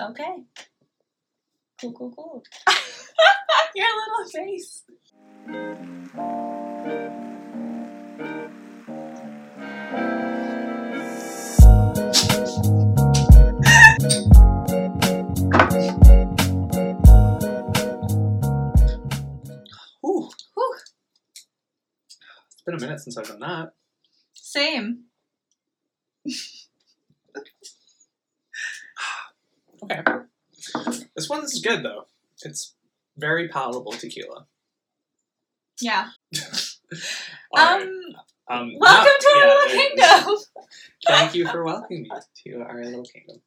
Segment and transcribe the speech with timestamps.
[0.00, 0.44] Okay.
[1.80, 2.42] Cool, cool, cool.
[3.74, 4.84] Your little face.
[20.04, 20.74] Ooh, Whew.
[22.52, 23.72] it's been a minute since I've done that.
[24.34, 25.04] Same.
[29.90, 31.04] Okay.
[31.16, 32.06] This one is good though.
[32.42, 32.74] It's
[33.16, 34.46] very palatable tequila.
[35.80, 36.08] Yeah.
[37.52, 37.82] All right.
[37.82, 37.90] um,
[38.50, 39.78] Um, welcome now- to our yeah, little
[40.26, 40.36] kingdom.
[41.06, 42.10] Thank you for welcoming me
[42.44, 43.40] to our little kingdom.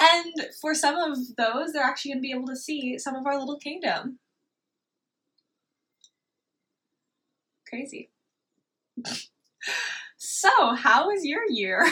[0.00, 3.26] And for some of those, they're actually going to be able to see some of
[3.26, 4.18] our little kingdom.
[7.68, 8.10] Crazy.
[10.20, 11.86] So, how was your year?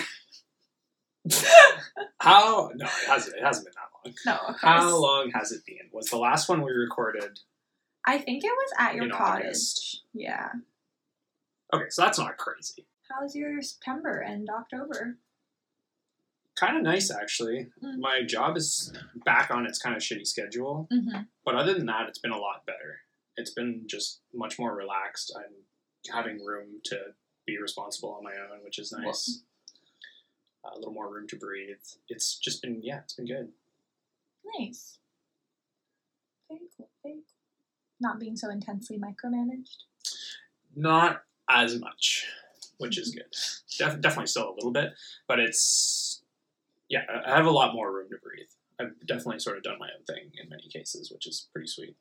[2.20, 2.70] How?
[2.74, 3.36] No, it hasn't.
[3.36, 4.14] It hasn't been that long.
[4.26, 4.60] No, of.
[4.60, 5.88] How long has it been?
[5.92, 7.40] Was the last one we recorded
[8.08, 9.44] I think it was at your in cottage.
[9.46, 10.02] August?
[10.14, 10.48] Yeah.
[11.74, 12.86] Okay, so that's not crazy.
[13.10, 15.18] How's your September and October?
[16.56, 17.66] Kind of nice actually.
[17.84, 17.98] Mm.
[17.98, 18.92] My job is
[19.24, 21.22] back on its kind of shitty schedule, Mm-hmm.
[21.44, 23.00] but other than that, it's been a lot better.
[23.36, 25.36] It's been just much more relaxed.
[25.36, 26.98] I'm having room to
[27.46, 29.42] be responsible on my own, which is nice.
[30.74, 31.76] A little more room to breathe.
[32.08, 33.48] It's just been yeah, it's been good.
[34.58, 34.98] Nice.
[36.48, 36.88] Very cool.
[37.02, 37.22] Very cool.
[38.00, 39.76] Not being so intensely micromanaged.
[40.74, 42.26] Not as much,
[42.78, 43.26] which is good.
[43.78, 44.92] Def- definitely still a little bit,
[45.28, 46.22] but it's
[46.88, 48.46] yeah, I have a lot more room to breathe.
[48.78, 51.96] I've definitely sort of done my own thing in many cases, which is pretty sweet.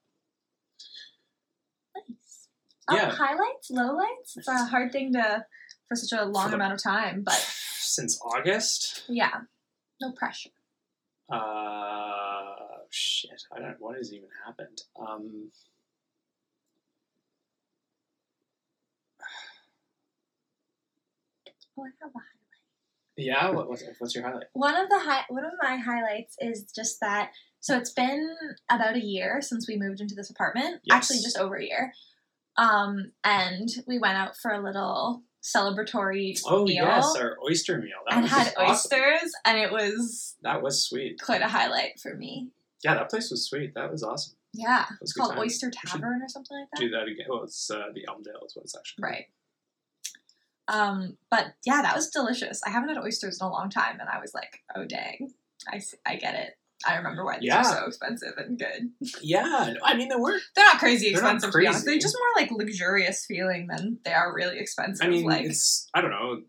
[1.95, 2.47] Nice.
[2.87, 3.11] Um, Yeah.
[3.11, 4.37] highlights, lowlights.
[4.37, 5.45] It's a hard thing to
[5.87, 7.33] for such a long the- amount of time, but
[7.87, 9.41] Since August, yeah,
[10.01, 10.49] no pressure.
[11.29, 12.55] uh,
[12.89, 13.79] shit, I don't.
[13.79, 14.81] What has even happened?
[14.99, 15.51] Um,
[21.77, 23.17] Oh, I have a highlight.
[23.17, 24.45] yeah, what, what's, what's your highlight?
[24.53, 27.31] One of the high, one of my highlights is just that.
[27.59, 28.33] So it's been
[28.69, 30.81] about a year since we moved into this apartment.
[30.83, 30.95] Yes.
[30.95, 31.93] Actually, just over a year.
[32.57, 36.85] Um, and we went out for a little celebratory Oh meal.
[36.85, 37.97] yes, our oyster meal.
[38.09, 38.91] That and had awesome.
[38.97, 41.21] oysters, and it was That was sweet.
[41.21, 42.49] quite a highlight for me.
[42.83, 43.73] Yeah, that place was sweet.
[43.75, 44.35] That was awesome.
[44.53, 45.39] Yeah, was it's called time.
[45.39, 46.79] Oyster Tavern or something like that.
[46.79, 47.25] Do that again.
[47.29, 49.01] Well, it's uh, the Elmdale is what it's actually.
[49.03, 49.11] called.
[49.13, 49.25] Right.
[50.67, 52.61] Um, but yeah, that was delicious.
[52.65, 55.33] I haven't had oysters in a long time, and I was like, oh dang,
[55.71, 56.53] I I get it.
[56.87, 57.59] I remember why these Yeah.
[57.59, 58.91] are so expensive and good.
[59.21, 60.37] Yeah, no, I mean they were.
[60.55, 61.85] They're not crazy They're not expensive, to be honest.
[61.85, 65.05] They're just more like luxurious feeling than they are really expensive.
[65.05, 66.41] I mean, like, it's I don't know.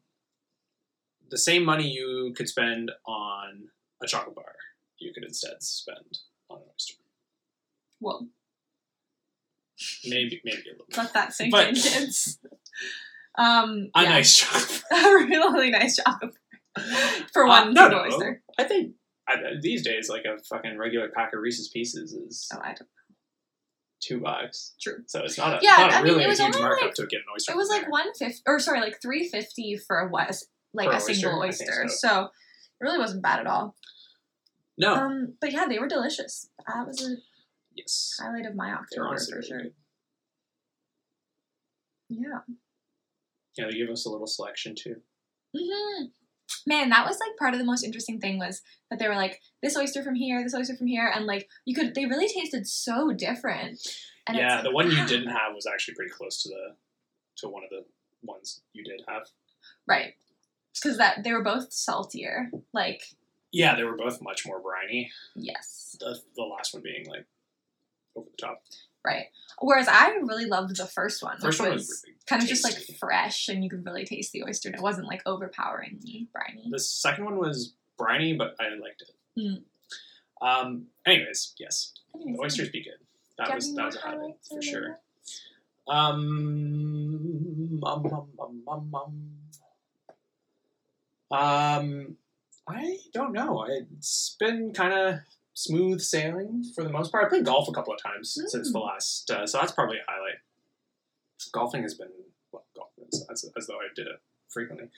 [1.31, 3.69] The same money you could spend on
[4.03, 4.55] a chocolate bar,
[4.99, 6.19] you could instead spend
[6.51, 6.95] on an oyster.
[8.01, 8.29] well,
[10.05, 10.87] Maybe, maybe a little.
[10.89, 10.97] bit.
[10.97, 12.39] let that sink But- in, kids.
[13.39, 14.09] Um, A yeah.
[14.09, 14.83] nice chocolate.
[14.91, 16.35] a really nice chocolate
[17.33, 18.05] for Uh, one no, single no.
[18.07, 18.43] oyster.
[18.59, 18.95] I think
[19.29, 22.89] I, these days, like a fucking regular pack of Reese's Pieces is Oh, I don't.
[24.01, 24.75] two bucks.
[24.81, 24.99] True.
[25.07, 26.85] So it's not a Yeah, not I mean, really it was a huge only, markup
[26.87, 27.53] like- to get an oyster.
[27.53, 30.35] It was like one fifty, or sorry, like three fifty for a what,
[30.73, 31.89] like Per a oyster, single I oyster.
[31.89, 32.09] so.
[32.09, 33.75] So it really wasn't bad at all.
[34.79, 34.95] No.
[34.95, 36.51] Um, but yeah, they were delicious.
[36.67, 37.17] That was a
[37.75, 38.17] yes.
[38.21, 39.63] highlight of my October for sure.
[39.63, 39.73] good.
[42.11, 42.41] Yeah.
[43.57, 44.97] Yeah, they give us a little selection too.
[45.57, 46.05] hmm
[46.67, 49.41] Man, that was like part of the most interesting thing was that they were like
[49.63, 52.67] this oyster from here, this oyster from here, and like you could they really tasted
[52.67, 53.81] so different.
[54.27, 55.07] And yeah, it's the like, one you wow.
[55.07, 56.75] didn't have was actually pretty close to the
[57.39, 57.85] to one of the
[58.23, 59.23] ones you did have.
[59.87, 60.15] right
[60.75, 62.51] because that they were both saltier.
[62.73, 63.03] Like
[63.53, 65.11] Yeah, they were both much more briny.
[65.35, 67.27] yes, The the last one being like
[68.17, 68.63] over the top.
[69.07, 69.27] Right.
[69.61, 72.49] Whereas I really loved the first one, First which one was was really kind of
[72.49, 76.29] just like fresh, and you could really taste the oyster, and it wasn't like overpoweringly
[76.33, 76.69] briny.
[76.71, 79.41] The second one was briny, but I liked it.
[79.41, 79.63] Mm.
[80.47, 80.87] Um.
[81.07, 82.99] Anyways, yes, Anyways, the oysters be good.
[83.39, 84.99] That do you have was that was a highlight for sure.
[85.89, 89.31] Um, um, um, um, um, um,
[91.31, 92.17] um,
[92.69, 93.67] I don't know.
[93.69, 95.21] It's been kind of
[95.57, 97.25] smooth sailing for the most part.
[97.25, 100.11] I played golf a couple of times since the last, uh, so that's probably a
[100.11, 100.37] highlight.
[101.51, 102.09] Golfing has been
[102.53, 104.89] well, golfing is, as, as though I did it frequently.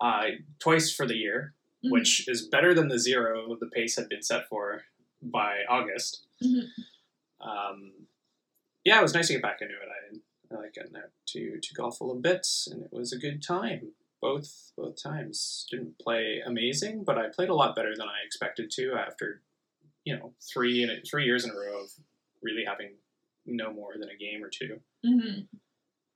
[0.00, 0.22] Uh,
[0.58, 1.52] twice for the year,
[1.84, 1.90] Mhm.
[1.92, 4.84] which is better than the zero the pace had been set for
[5.20, 6.22] by August.
[6.42, 6.68] Mhm.
[7.40, 7.92] Um,
[8.84, 9.88] yeah, it was nice to get back into it.
[9.88, 13.18] I, I like getting out to, to golf a little bit, and it was a
[13.18, 13.92] good time.
[14.20, 18.70] Both both times didn't play amazing, but I played a lot better than I expected
[18.72, 19.42] to after
[20.08, 21.90] you know three in a, three years in a row of
[22.42, 22.92] really having
[23.46, 24.74] no more than a game or two.
[25.04, 25.40] hmm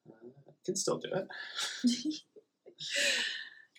[0.08, 1.26] Uh, can still do it.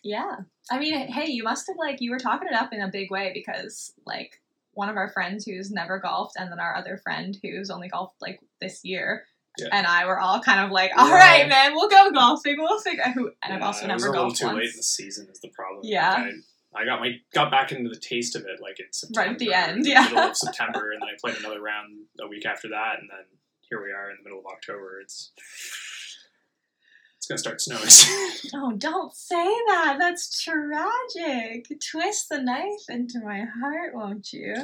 [0.03, 0.35] Yeah.
[0.69, 3.09] I mean, hey, you must have like you were talking it up in a big
[3.09, 4.41] way because like
[4.73, 8.21] one of our friends who's never golfed and then our other friend who's only golfed
[8.21, 9.25] like this year
[9.57, 9.69] Yeah.
[9.71, 11.15] and I were all kind of like, "All Yeah.
[11.15, 12.57] right, man, we'll go golfing.
[12.57, 14.57] We'll figure who and I've Yeah, also it was never a little golfed too once.
[14.57, 15.81] late in the season is the problem.
[15.85, 16.11] Yeah.
[16.15, 16.31] Like, I,
[16.75, 19.39] I got my got back into the taste of it like in September, Right at
[19.39, 20.03] the end, yeah.
[20.05, 23.25] middle of September, and then I played another round a week after that, and then
[23.61, 24.99] here we are in the middle of October.
[25.01, 25.31] It's
[27.17, 27.87] it's gonna start snowing.
[27.87, 28.29] soon.
[28.55, 29.95] Oh, don't say that.
[29.99, 31.65] That's tragic.
[31.91, 34.55] Twist the knife into my heart, won't you?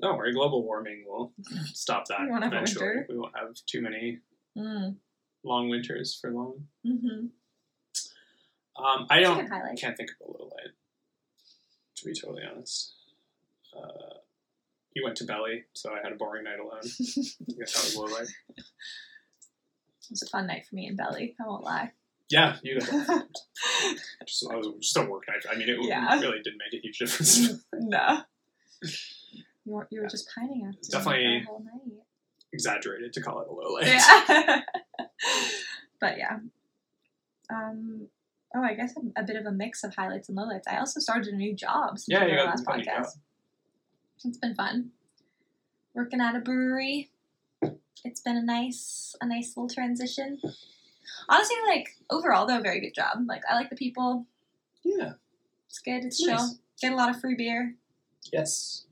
[0.00, 1.32] Don't worry, global warming will
[1.66, 2.84] stop that We won't have a eventually.
[2.86, 3.06] winter.
[3.10, 4.18] We won't have too many
[4.58, 4.96] Mm.
[5.44, 6.66] long winters for long.
[6.86, 7.26] Mm-hmm.
[8.84, 9.48] Um, I don't
[9.78, 10.72] can't think of a little light.
[12.02, 12.94] To be totally honest,
[13.76, 14.14] uh,
[14.92, 16.80] you went to Belly, so I had a boring night alone.
[16.82, 18.28] I guess that was a little light.
[18.58, 18.64] It
[20.10, 21.36] was a fun night for me in Belly.
[21.40, 21.92] I won't lie.
[22.28, 22.80] Yeah, you.
[24.26, 25.32] Just, I was still working.
[25.48, 26.12] I, I mean, it Yeah.
[26.18, 27.62] really didn't make a huge difference.
[27.72, 28.22] no.
[29.64, 32.02] You were, you were just pining after definitely- whole night.
[32.52, 33.86] Exaggerated to call it a low light.
[33.86, 34.60] Yeah.
[36.00, 36.38] but yeah.
[37.48, 38.08] Um.
[38.54, 40.64] Oh, I guess a, a bit of a mix of highlights and lowlights.
[40.68, 43.18] I also started a new job since Yeah, we our last podcast.
[44.24, 44.90] It's been fun.
[45.94, 47.10] Working at a brewery.
[48.04, 50.38] It's been a nice, a nice little transition.
[51.28, 53.18] Honestly, like overall though, a very good job.
[53.26, 54.26] Like I like the people.
[54.82, 55.12] Yeah.
[55.68, 56.04] It's good.
[56.04, 56.38] It's Nice.
[56.40, 56.48] chill.
[56.80, 57.74] Get a lot of free beer.
[58.32, 58.84] Yes.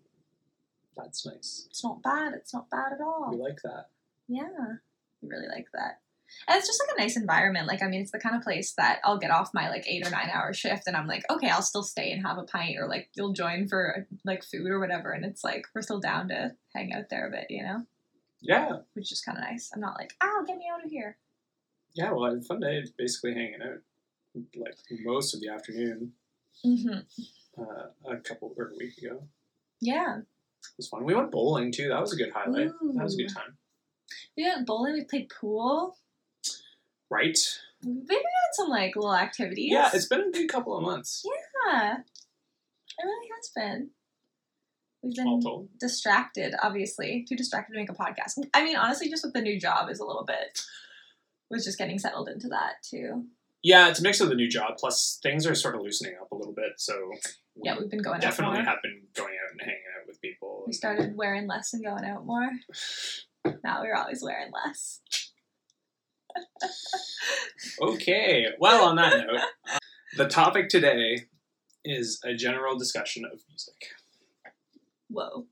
[0.97, 1.67] That's nice.
[1.71, 2.35] It's not bad.
[2.35, 3.31] It's not bad at all.
[3.31, 3.89] We like that.
[4.29, 6.01] Yeah, I really like that.
[6.49, 7.67] And it's just like a nice environment.
[7.67, 10.07] Like, I mean, it's the kind of place that I'll get off my like eight
[10.07, 12.79] or nine hour shift and I'm like, okay, I'll still stay and have a pint
[12.79, 15.11] or like you'll join for like food or whatever.
[15.11, 17.85] And it's like, we're still down to hang out there a bit, you know?
[18.41, 18.79] Yeah.
[18.95, 19.71] Which is kind of nice.
[19.75, 21.17] I'm not like, oh, get me out of here.
[21.95, 22.13] Yeah.
[22.13, 22.85] Well, I had a fun day.
[22.97, 23.81] Basically hanging out
[24.57, 26.13] like most of the afternoon.
[26.65, 27.61] Mm-hmm.
[27.61, 29.23] Uh, a couple or a week ago.
[29.81, 30.19] Yeah.
[30.19, 31.05] It was fun.
[31.05, 31.89] We went bowling too.
[31.89, 32.71] That was a good highlight.
[32.95, 33.57] That was a good time.
[34.37, 35.97] We went bowling, we played pool.
[37.11, 37.39] Right?
[37.85, 39.71] We've been doing some like little activities.
[39.73, 39.91] Yeah.
[39.93, 41.25] It's been a good couple of months.
[41.67, 41.97] Yeah.
[41.99, 43.91] It really has been.
[45.03, 47.25] We've been distracted, obviously.
[47.27, 48.39] Too distracted to make a podcast.
[48.53, 50.61] I mean, honestly, just with the new job is a little bit
[51.51, 53.25] was just getting settled into that too.
[53.63, 56.31] Yeah, it's a mix of the new job plus things are sort of loosening up
[56.33, 56.73] a little bit.
[56.77, 58.73] So we Yeah, we've been going definitely out more.
[58.73, 60.65] have been going out and hanging out with people.
[60.67, 62.51] We started wearing less and going out more.
[63.65, 65.01] Now we're always wearing less.
[67.81, 68.47] Okay.
[68.59, 69.41] Well, on that note,
[69.73, 69.79] uh,
[70.17, 71.27] the topic today
[71.85, 73.75] is a general discussion of music.
[75.09, 75.47] Whoa.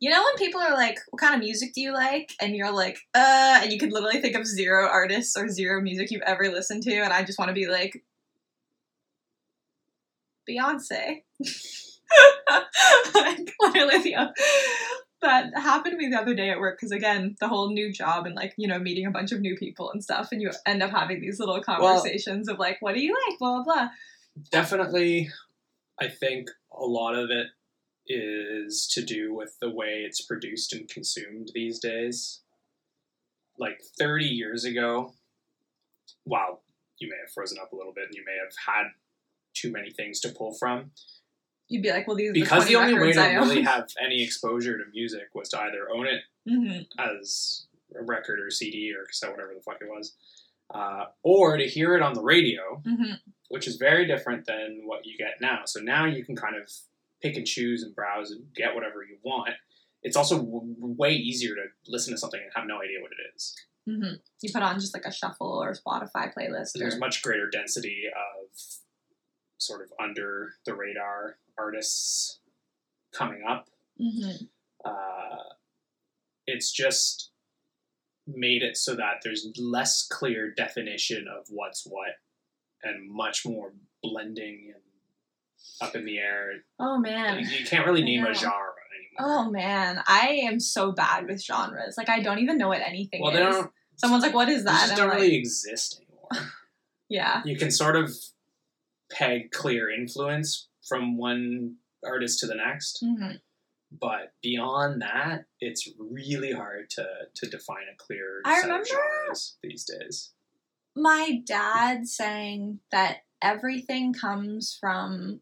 [0.00, 2.72] You know when people are like, "What kind of music do you like?" and you're
[2.72, 6.48] like, "Uh," and you could literally think of zero artists or zero music you've ever
[6.48, 8.02] listened to, and I just want to be like,
[10.48, 11.22] Beyonce.
[13.14, 14.16] like literally
[15.22, 18.26] that happened to me the other day at work because again the whole new job
[18.26, 20.82] and like you know meeting a bunch of new people and stuff and you end
[20.82, 23.88] up having these little conversations of like what do you like blah blah blah
[24.50, 25.30] Definitely,
[26.00, 27.48] I think a lot of it
[28.06, 32.40] is to do with the way it's produced and consumed these days.
[33.58, 35.12] Like 30 years ago,
[36.24, 36.60] wow,
[36.98, 38.90] you may have frozen up a little bit and you may have had
[39.54, 40.92] too many things to pull from.
[41.72, 44.78] You'd be like well these Because the, the only way to really have any exposure
[44.78, 46.86] to music was to either own it Mhm.
[46.98, 50.14] as a record or CD or cassette, whatever the fuck it was,
[50.74, 53.20] uh, or to hear it on the radio, Mhm.
[53.48, 55.62] which is very different than what you get now.
[55.66, 56.70] So now you can kind of
[57.22, 59.54] pick and choose and browse and get whatever you want.
[60.02, 63.34] It's also w- way easier to listen to something and have no idea what it
[63.36, 63.54] is.
[63.88, 64.20] Mhm.
[64.40, 68.48] you put on just like a shuffle or Spotify playlist There's much greater density of
[69.58, 72.40] sort of under the radar artists
[73.12, 73.68] coming up.
[74.00, 74.48] Mhm.
[74.84, 75.36] uh,
[76.46, 77.30] it's just
[78.26, 82.16] made it so that there's less clear definition of what's what
[82.82, 84.82] and much more blending and
[85.80, 86.52] up in the air.
[86.80, 89.18] oh man You can't really name a genre anymore.
[89.46, 93.20] oh man I am so bad with genres like I don't even know what anything
[93.22, 93.70] well, is they don't.
[93.96, 96.50] someone's like what is that And don't I'm really like, exist anymore.
[97.08, 98.10] yeah you can sort of
[99.12, 103.40] peg clear influence from one artist to the next, Mhm.
[103.90, 108.88] but beyond that, it's really hard to to define a clear I set remember- of
[108.88, 110.32] genres these days.
[110.94, 115.40] my dad saying that everything comes from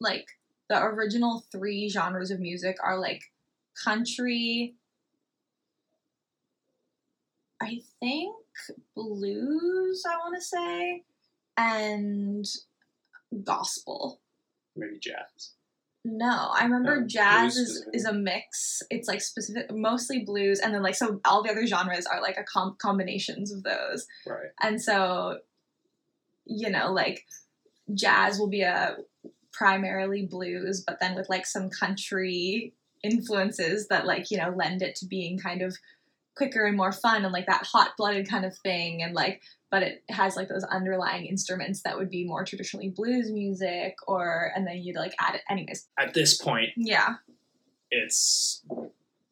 [0.00, 0.26] like
[0.68, 3.22] the original three genres of music are like
[3.84, 4.76] country.
[7.60, 8.36] I think
[8.94, 11.04] blues, I want to say,
[11.56, 12.44] and
[13.44, 14.20] gospel.
[14.76, 15.52] Maybe jazz.
[16.04, 18.80] No, I remember um, No, jazz is, is a mix.
[18.90, 22.36] It's like specific, mostly blues, and then like so all the other genres are like
[22.38, 24.06] a com- combinations of those.
[24.24, 24.50] Right.
[24.62, 25.38] And so,
[26.44, 27.26] you know, like
[27.92, 28.98] jazz will be a
[29.52, 34.94] primarily blues, but then with like some country influences that like, you know, lend it
[34.96, 35.76] to being kind of
[36.36, 39.02] quicker and more fun and like that hot blooded kind of thing.
[39.02, 43.30] And like, but it has like those underlying instruments that would be more traditionally blues
[43.30, 45.88] music or, and then you'd like add it anyways.
[45.98, 47.14] At this point, Yeah.
[47.90, 48.64] it's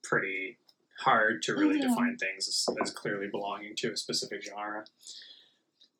[0.02, 0.58] pretty
[1.00, 1.88] hard to really Mhm.
[1.88, 4.84] define things as, as clearly belonging to a specific genre.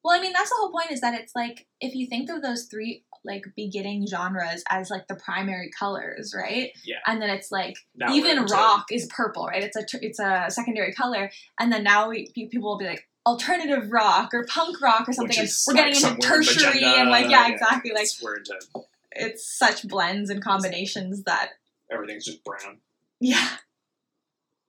[0.03, 2.43] Well, I mean, that's the whole point is that it's like if you think of
[2.43, 6.73] those three like beginning genres as like the primary colors, right?
[6.85, 6.97] Yeah.
[7.07, 7.77] And then it's like
[8.13, 9.63] even rock is purple, right?
[9.63, 13.09] It's a tr- it's a secondary color, and then now we, people will be like
[13.27, 17.11] alternative rock or punk rock or something, and we're like, getting into in tertiary and
[17.11, 17.91] like yeah, exactly.
[17.93, 18.85] Like it's- into
[19.17, 21.51] it's such blends and combinations that
[21.91, 22.79] everything's just brown.
[23.21, 23.49] yeah,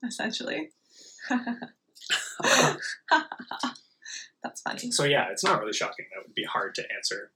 [0.05, 0.69] essentially.
[4.43, 4.91] That's funny.
[4.91, 6.05] So yeah, it's not really shocking.
[6.13, 7.31] That would be hard to answer.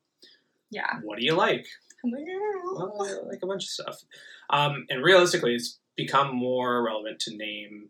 [0.69, 0.99] Yeah.
[1.01, 1.65] What do you like?
[2.03, 2.21] I'm like.
[2.63, 4.03] Well, I like a bunch of stuff.
[4.51, 7.89] Um, and realistically, it's become more relevant to name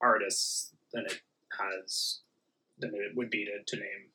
[0.00, 1.20] artists than it
[1.58, 2.20] has
[2.78, 4.10] than it would be to, to name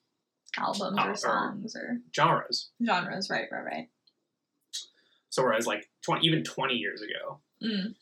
[0.57, 2.69] albums Oh, or or- songs or genres.
[2.85, 3.89] genres, right, right, right.
[5.29, 7.95] So whereas like 20, even 20 years ago, Mm.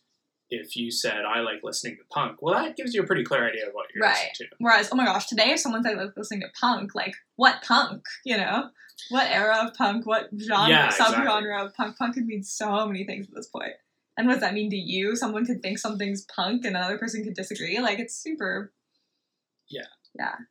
[0.49, 3.47] if you said I like listening to punk, well, that gives you a pretty clear
[3.47, 4.29] idea of what you're Right.
[4.31, 4.55] listening to.
[4.59, 8.03] Whereas, oh my gosh, today if someone said like listening to punk, like what punk?
[8.25, 8.69] You know,
[9.09, 10.05] what era of punk?
[10.05, 11.17] What genre, Yeah, exactly.
[11.25, 11.97] subgenre of punk?
[11.97, 13.73] Punk could mean so many things at this point.
[14.17, 15.15] And what does that mean to you?
[15.15, 17.79] Someone could think something's punk, and another person could disagree.
[17.79, 18.73] Like it's super.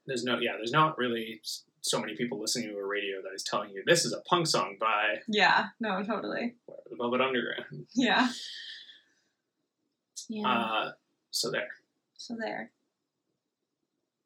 [0.06, 1.40] There's no, yeah, there's not really
[1.80, 4.46] so many people listening to a radio that is telling you this is a punk
[4.46, 5.66] song by Yeah.
[5.80, 6.02] No.
[6.02, 6.54] Totally.
[6.66, 7.86] the Velvet Underground.
[7.94, 8.28] Yeah.
[10.28, 10.48] Yeah.
[10.48, 10.90] Uh,
[11.30, 11.68] so there.
[12.16, 12.70] So there.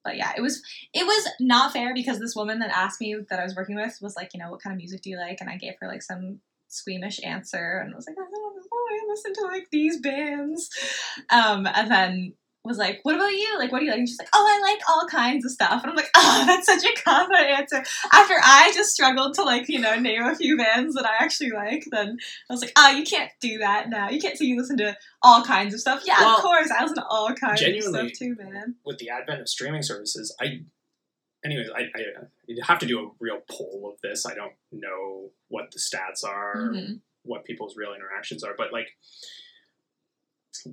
[0.04, 0.62] But yeah, it was
[0.94, 3.98] it was not fair because this woman that asked me that I was working with
[4.00, 5.38] was like, you know, what kind of music do you like?
[5.40, 8.48] And I gave her like some squeamish answer and was like, I don't know,
[8.90, 10.70] I listen to like these bands.
[11.30, 13.56] Um, and then was like, what about you?
[13.58, 14.00] Like, what do you like?
[14.00, 15.82] And she's like, oh, I like all kinds of stuff.
[15.82, 17.82] And I'm like, oh, that's such a common answer.
[18.12, 21.50] After I just struggled to like, you know, name a few bands that I actually
[21.50, 22.18] like, then
[22.50, 24.10] I was like, oh, you can't do that now.
[24.10, 26.02] You can't say you listen to all kinds of stuff.
[26.04, 28.74] Yeah, Well, of course, I listen to all kinds of stuff too, man.
[28.84, 30.60] with the advent of streaming services, I,
[31.44, 32.02] anyways, I, I
[32.46, 34.26] you'd have to do a real poll of this.
[34.26, 37.00] I don't know what the stats are, Mhm.
[37.22, 38.88] what people's real interactions are, but like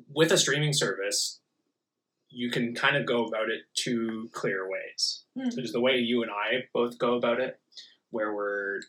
[0.10, 1.40] with a streaming service,
[2.36, 5.24] you can kind of go about it two clear ways.
[5.38, 5.56] Mm.
[5.56, 7.58] There's the way you and I both go about it,
[8.12, 8.82] where we're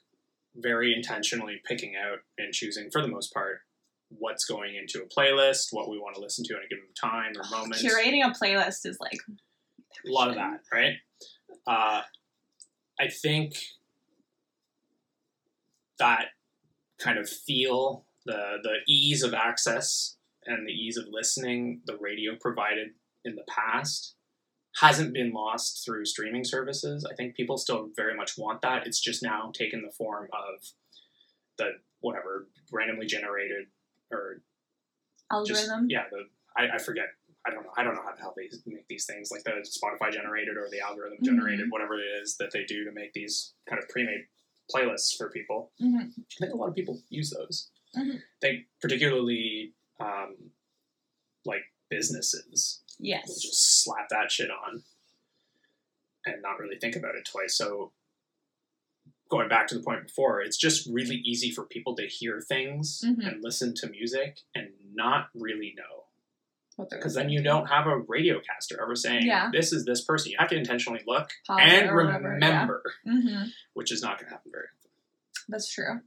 [0.57, 3.61] very intentionally picking out and choosing, for the most part,
[4.09, 7.33] what's going into a playlist, what we want to listen to at a given time
[7.37, 10.95] or moment Curating a playlist is like a lot of that, right?
[11.69, 12.03] Uh,
[12.99, 13.55] I think
[16.01, 16.27] that
[16.99, 22.35] kind of feel the the ease of access and the ease of listening the radio
[22.41, 22.89] provided
[23.27, 24.15] in the past
[24.81, 27.07] hasn't been lost through streaming services.
[27.11, 28.87] I think people still very much want that.
[28.87, 30.65] It's just now taken the form of
[31.59, 33.67] the whatever randomly generated
[34.11, 34.43] or
[35.47, 35.89] just algorithm.
[35.91, 36.25] yeah the
[36.57, 37.07] I, I forget
[37.47, 39.53] I don't know I don't know how the hell they make these things like the
[39.67, 41.25] Spotify generated or the algorithm Mhm.
[41.25, 44.27] generated whatever it is that they do to make these kind of pre-made
[44.73, 45.73] playlists for people.
[45.81, 46.11] Mhm.
[46.19, 47.71] I think a lot of people use those.
[47.97, 48.19] Mhm.
[48.19, 50.37] I think particularly um,
[51.47, 53.41] like businesses Yes.
[53.41, 54.83] just slap that shit on
[56.25, 57.55] and not really think about it twice.
[57.57, 57.93] So
[59.29, 63.03] going back to the point before, it's just really easy for people to hear things
[63.05, 63.27] Mhm.
[63.27, 66.05] and listen to music and not really know.
[66.91, 67.45] Because then you to.
[67.45, 69.51] don't have a radio caster ever saying, Yeah.
[69.51, 70.31] this is this person.
[70.33, 72.39] You have to intentionally look Pause and or remember,
[73.05, 73.13] yeah.
[73.13, 73.53] Mhm.
[73.73, 74.91] which is not going to happen very often.
[75.49, 76.01] That's true.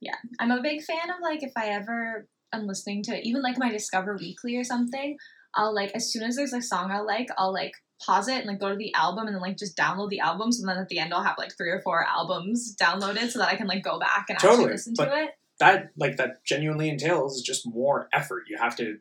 [0.00, 3.58] Yeah, I'm a big fan of like if I ever am listening to even like
[3.58, 5.18] my Discover Weekly or something,
[5.56, 7.72] I'll like as soon as there's a song I like, I'll like
[8.04, 10.58] pause it and like go to the album and then like just download the albums
[10.60, 13.48] and then at the end I'll have like three or four albums downloaded so that
[13.48, 15.30] I can like go back and Totally, actually listen but- to it.
[15.60, 18.42] That like that genuinely entails just more effort.
[18.48, 18.98] You have to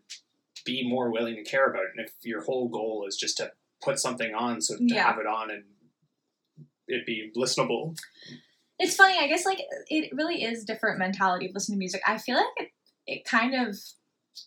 [0.66, 1.90] be more willing to care about it.
[1.98, 3.52] And if your whole goal is just to
[3.84, 5.08] put something on so to Yeah.
[5.08, 5.64] have it on and
[6.88, 7.98] it be listenable,
[8.78, 12.02] It's funny, I guess like it really is different mentality of listening to music.
[12.06, 12.70] I feel like it,
[13.08, 13.76] it kind of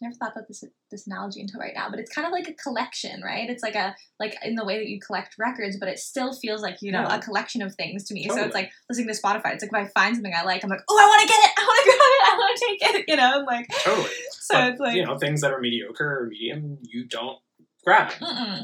[0.03, 2.55] never thought about this this analogy until right now, but it's kind of like a
[2.55, 3.49] collection, right?
[3.49, 6.63] It's like a like in the way that you collect records, but it still feels
[6.63, 7.17] like you know Yeah.
[7.17, 8.29] a collection of things to me.
[8.29, 9.55] So it's like listening to Spotify.
[9.55, 11.39] It's like if I find something I like, I'm like, oh, I want to get
[11.45, 13.69] it, I want to grab it, I want to take it, you know, I'm like
[13.85, 14.09] Totally.
[14.31, 17.39] so But, it's like you know, things that are mediocre or medium, you don't
[17.85, 18.13] grab.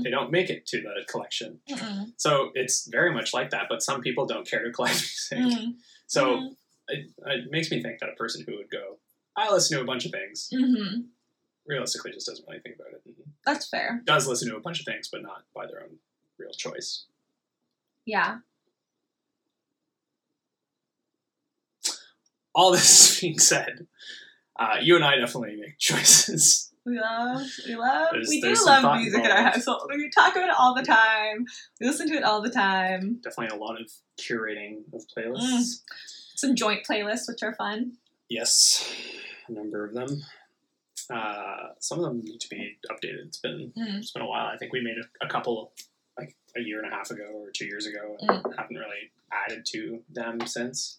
[0.03, 1.61] They don't make it to the collection.
[1.71, 4.95] mm-mm, So it's very much like that, but some people don't care to collect
[5.33, 5.39] music.
[5.59, 5.75] mm,
[6.09, 6.57] So mhm,
[6.89, 8.99] it, it makes me think that a person who would go,
[9.37, 11.07] I listen to a bunch of things, mhm.
[11.67, 13.03] realistically just doesn't really think about it.
[13.07, 13.15] And
[13.47, 14.03] that's fair.
[14.05, 15.99] does listen to a bunch of things, but not by their own
[16.39, 17.05] real choice.
[18.05, 18.39] Yeah.
[22.55, 23.87] All this being said,
[24.59, 26.71] uh, you and I definitely make choices.
[26.85, 29.55] We love, we love, There's- we do love music in our involved.
[29.57, 29.91] household.
[29.95, 31.47] We talk about it all the time.
[31.81, 33.21] We listen to it all the time.
[33.23, 35.15] Definitely a lot of curating of Mm.
[35.17, 35.83] playlists.
[36.35, 37.99] Some joint playlists, which are fun.
[38.33, 38.91] Yes,
[39.47, 40.23] a number of them.
[41.11, 43.27] Uh, some of them need to be updated.
[43.27, 43.99] It's been Mm.
[43.99, 44.47] it's been a while.
[44.47, 45.73] I think we made a, a couple
[46.19, 48.17] like a year and a half ago or two years ago.
[48.21, 48.57] and Mm.
[48.57, 50.99] Haven't really added to them since.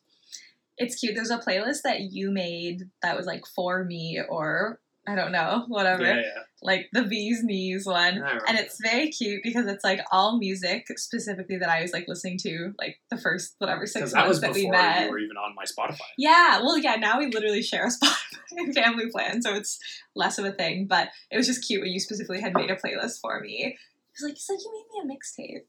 [0.78, 1.16] It's cute.
[1.16, 5.66] There's a playlist that you made that was like for me or I don't know,
[5.68, 6.04] whatever.
[6.04, 6.44] Yeah, yeah.
[6.62, 8.24] Like the bee's knees one.
[8.48, 12.38] And it's very cute because it's like all music specifically that I was like listening
[12.44, 15.06] to like the first whatever six months that was that we met.
[15.06, 16.00] you were even on my Spotify.
[16.18, 16.96] Yeah, well, yeah.
[16.96, 19.78] Now we literally share a Spotify family plan, so it's
[20.16, 20.88] less of a thing.
[20.88, 23.66] But it was just cute when you specifically had made a playlist for me.
[23.66, 25.66] It was like, "He's like, you made me a mixtape."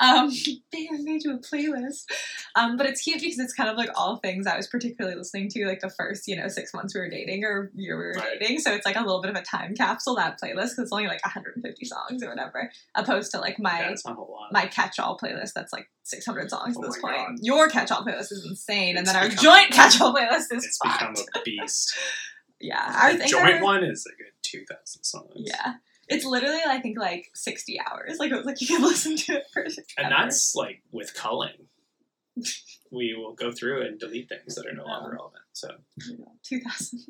[0.00, 0.30] Um,
[0.72, 2.04] babe, I made you a playlist.
[2.56, 5.48] Um, but it's cute because it's kind of like all things I was particularly listening
[5.50, 8.12] to, like the first, you know, six months we were dating or year we were
[8.16, 8.38] Right.
[8.40, 8.60] dating.
[8.60, 11.06] So it's like a little bit of a time capsule that playlist because it's only
[11.06, 14.52] like 150 songs or whatever, opposed to like my yeah, it's not a whole lot.
[14.52, 17.16] my catch-all playlist that's like 600 songs Oh at this point.
[17.16, 17.36] God.
[17.42, 21.14] Your catch-all playlist is insane, and It's then our joint catch-all playlist is it's become
[21.34, 21.96] a beast.
[22.60, 25.30] Yeah, the think joint our- one is a good two thousand songs.
[25.36, 25.74] Yeah,
[26.08, 28.16] it's literally I think like 60 hours.
[28.18, 29.62] Like it was like you can listen to it for.
[29.62, 31.68] and that's like with culling.
[32.90, 34.88] we will go through and delete things that are no Oh.
[34.88, 35.42] longer relevant.
[35.52, 35.68] So
[36.44, 37.00] 2000.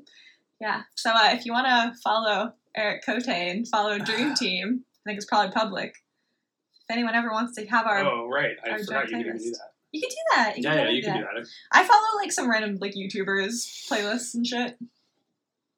[0.61, 0.82] Yeah.
[0.96, 5.18] So uh, if you want to follow Eric Cote and follow Dream Team, I think
[5.18, 5.90] it's probably public.
[5.90, 9.50] If anyone ever wants to have our, oh right, I our forgot you could do
[9.52, 9.70] that.
[9.92, 10.56] you can do that.
[10.58, 11.46] You Yeah, can yeah, you can do that.
[11.70, 14.76] I follow like some random like YouTubers playlists and shit.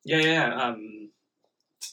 [0.04, 0.48] Yeah, yeah.
[0.48, 0.62] yeah.
[0.68, 1.10] Um,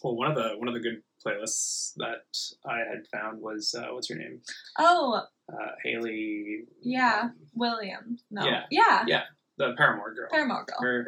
[0.02, 2.26] well, one of the one of the good playlists that
[2.66, 4.42] I had found was uh, what's her name?
[4.80, 6.64] Oh, Uh, Hayley.
[6.82, 7.20] Yeah.
[7.24, 8.18] um, William.
[8.32, 8.46] No.
[8.46, 8.64] Yeah.
[8.72, 9.04] Yeah.
[9.08, 9.22] Yeah.
[9.58, 10.28] the Paramore girl.
[10.32, 10.78] Paramore Girl.
[10.82, 11.04] Her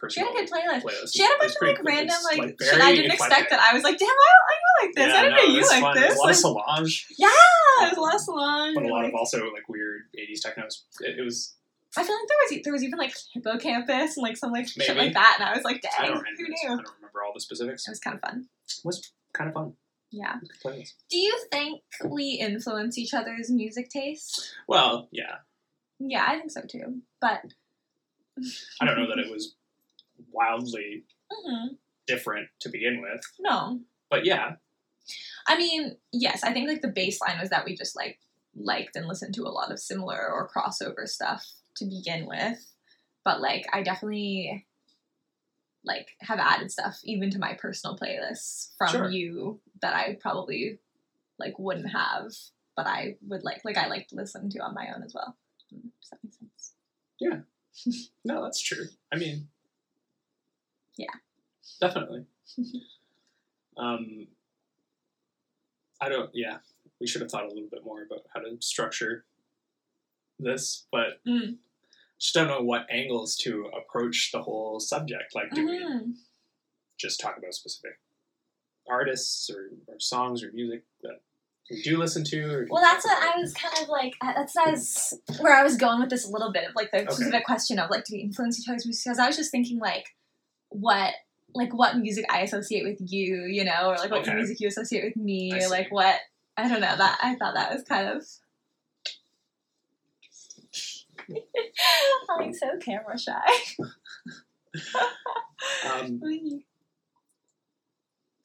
[0.00, 0.82] her She had a good playlist.
[0.82, 1.12] playlist.
[1.14, 3.38] She had a bunch of like random like, very shit I didn't eclectic.
[3.38, 3.60] expect that.
[3.60, 5.06] I was like, damn, why don't I like this?
[5.06, 5.94] Yeah, I didn't no, know you like fun.
[5.94, 6.02] this.
[6.04, 6.36] There's a lot Like, of
[6.90, 7.28] Solange, yeah,
[7.80, 8.74] there's a lot of Solange.
[8.74, 10.84] but a lot of also like weird '80s technos.
[11.00, 11.54] It, it was
[11.96, 14.66] I feel like there was there was even like Hippo Campus and like some like
[14.68, 16.56] shit like that, and I was like, I dang, who knew?
[16.64, 17.86] I don't remember all the specifics.
[17.86, 18.46] It was kind of fun.
[18.84, 19.72] Was kind of fun.
[20.10, 20.36] Yeah.
[20.62, 24.54] Do you think we influence each other's music tastes?
[24.68, 25.36] Well, yeah,
[25.98, 27.00] Yeah, I think so too.
[27.20, 27.40] But
[28.80, 29.54] I don't know that it was
[30.30, 31.78] wildly Mhm.
[32.06, 34.56] different to begin with, no, but yeah,
[35.46, 38.18] I mean, yes, I think like the baseline was that we just like
[38.54, 41.44] liked and listened to a lot of similar or crossover stuff
[41.76, 42.58] to begin with.
[43.24, 44.66] But like I definitely
[45.84, 49.10] like have added stuff even to my personal playlists from Sure.
[49.10, 50.78] you that I probably
[51.38, 52.30] like wouldn't have,
[52.76, 55.36] but I would like like I like to listen to on my own as well.
[55.74, 56.74] Mm, Does that make sense?
[57.20, 57.40] Yeah.
[58.24, 58.86] no, that's true.
[59.12, 59.48] I mean,
[60.96, 61.14] Yeah.
[61.80, 62.26] definitely.
[63.76, 64.26] um,
[66.00, 66.30] I don't.
[66.34, 66.58] Yeah,
[67.00, 69.24] we should have thought a little bit more about how to structure
[70.38, 71.56] this, but Mm.
[72.22, 75.34] Just don't know what angles to approach the whole subject.
[75.34, 76.14] Like, do we Mhm.
[76.96, 77.98] just talk about specific
[78.88, 81.20] artists or, or songs or music that
[81.68, 82.68] we do listen to?
[82.70, 84.14] Well, that's what I was kind of like.
[84.22, 87.12] That's was, where I was going with this a little bit of like the Okay.
[87.12, 89.04] specific question of like, do we influence each other's music?
[89.04, 90.06] Because I was just thinking like,
[90.68, 91.14] what,
[91.54, 94.34] like what music I associate with you, you know, or like what Okay.
[94.34, 96.20] music you associate with me, or like what
[96.56, 96.96] I don't know.
[96.96, 98.24] That I thought that was kind of.
[102.40, 103.40] I'm so camera shy.
[105.92, 106.18] Um,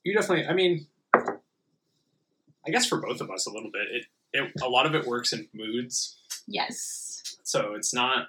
[0.04, 0.46] you definitely.
[0.46, 0.86] I mean,
[1.16, 3.88] I guess for both of us, a little bit.
[3.92, 7.38] It, it a lot of it works in moods, yes.
[7.44, 8.28] so it's not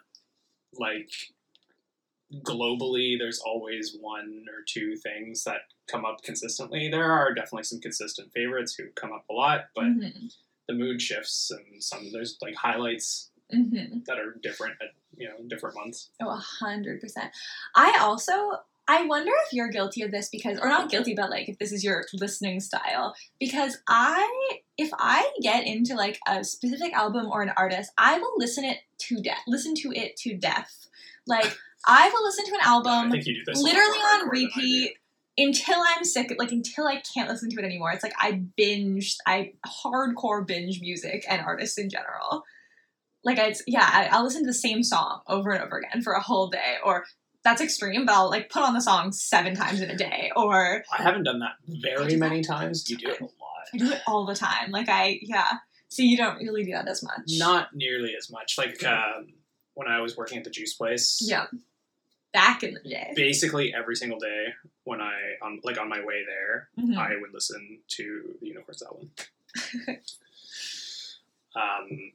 [0.78, 1.10] like
[2.46, 3.18] globally.
[3.18, 6.88] There's always one or two things that come up consistently.
[6.88, 10.28] There are definitely some consistent favorites who come up a lot, but hmm
[10.68, 15.34] the mood shifts, and some there's like highlights hmm that are different at you know
[15.48, 16.10] different months.
[16.20, 17.30] Oh, a hundred percent.
[17.74, 18.52] I also
[18.90, 21.72] I wonder if you're guilty of this because, or not guilty, but like if this
[21.72, 23.14] is your listening style.
[23.38, 28.32] Because I, if I get into like a specific album or an artist, I will
[28.38, 29.42] listen it to death.
[29.46, 30.88] Listen to it to death.
[31.26, 31.54] Like
[31.86, 34.20] I will listen to an album think you do this a lot literally on hardcore
[34.20, 34.46] than I do.
[34.46, 34.92] repeat
[35.36, 36.34] until I'm sick.
[36.38, 37.92] Like until I can't listen to it anymore.
[37.92, 39.18] It's like I binge.
[39.26, 42.44] I hardcore binge music and artists in general.
[43.24, 46.12] Like it's yeah, I, I'll listen to the same song over and over again for
[46.12, 47.04] a whole day, or
[47.44, 50.84] that's extreme, but I'll like put on the song seven times in a day, or
[50.96, 52.88] I haven't done that very many times.
[52.88, 53.32] You do it a lot.
[53.74, 54.70] I do it all the time.
[54.70, 55.48] Like I yeah.
[55.88, 57.22] So you don't really do that as much.
[57.38, 58.56] Not nearly as much.
[58.58, 59.28] Like um,
[59.74, 61.18] when I was working at the juice place.
[61.22, 61.46] Yeah.
[62.34, 63.12] Back in the day.
[63.16, 64.48] Basically every single day
[64.84, 66.96] when I on like on my way there, Mhm.
[66.98, 69.10] I would listen to the Unicorns album.
[71.56, 72.12] um,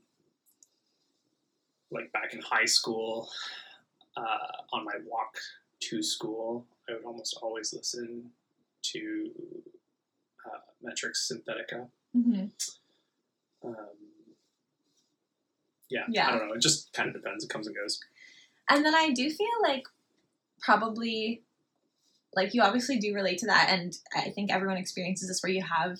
[1.93, 3.29] like back in high school,
[4.17, 5.37] uh, on my walk
[5.81, 8.31] to school, I would almost always listen
[8.83, 9.31] to
[10.45, 11.87] uh, Metric's Synthetica.
[12.15, 12.51] Mhm.
[13.63, 13.75] Um,
[15.89, 16.27] yeah, Yeah.
[16.27, 16.53] I don't know.
[16.55, 17.43] It just kind of depends.
[17.43, 17.99] It comes and goes.
[18.69, 19.83] And then I do feel like
[20.59, 21.43] probably
[22.35, 25.61] like you obviously do relate to that and I think everyone experiences this where you
[25.61, 25.99] have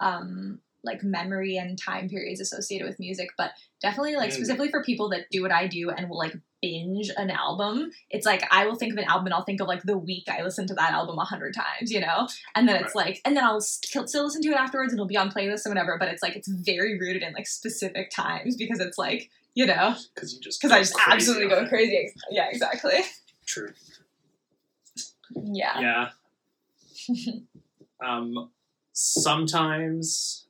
[0.00, 4.34] um like memory and time periods associated with music, but definitely like Mm.
[4.34, 8.26] specifically for people that do what I do and will like binge an album, it's
[8.26, 10.42] like I will think of an album and I'll think of like the week I
[10.42, 12.26] listened to that album a hundred times, you know?
[12.56, 15.06] And then it's like, and then I'll still, still listen to it afterwards and it'll
[15.06, 18.56] be on playlists or whatever, but it's like, it's very rooted in like specific times
[18.56, 22.12] because it's like, you know, Because you just because I just absolutely go crazy.
[22.30, 23.00] Yeah, exactly.
[23.46, 23.72] True.
[25.44, 26.08] Yeah.
[27.08, 27.28] Yeah.
[28.04, 28.50] um,
[28.92, 30.47] sometimes,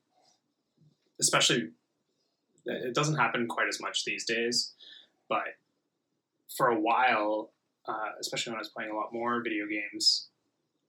[1.21, 1.71] especially,
[2.67, 4.73] it doesn't happen quite as much these days,
[5.29, 5.45] but
[6.57, 7.53] for a while,
[7.87, 10.29] uh, especially when I was playing a lot more video games,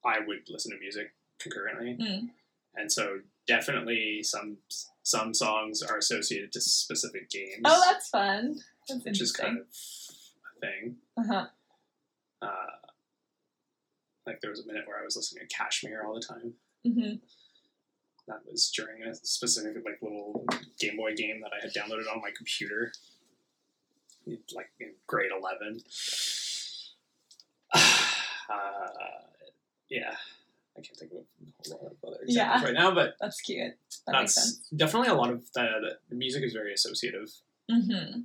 [0.05, 2.29] I would listen to music concurrently, Mm.
[2.75, 4.57] and so definitely some
[5.03, 7.61] some songs are associated to specific games.
[7.65, 8.59] Oh, that's fun.
[8.87, 10.97] That's which is kind of a thing.
[11.17, 11.47] uh-huh.
[12.41, 12.65] Uh,
[14.27, 16.53] like there was a minute where I was listening to Kashmir all the time.
[16.83, 17.15] hmm
[18.29, 20.45] That was during a specific like little
[20.79, 22.93] Game Boy game that I had downloaded on my computer,
[24.55, 25.81] like in grade eleven.
[28.51, 28.87] Uh,
[29.89, 30.15] yeah,
[30.75, 32.63] I can't think of a whole lot of other examples Yeah.
[32.65, 33.73] right now, but That's cute.
[34.07, 34.69] That makes that's sense.
[34.75, 37.29] definitely a lot of the, the music is very associative.
[37.69, 38.21] Mm-hmm.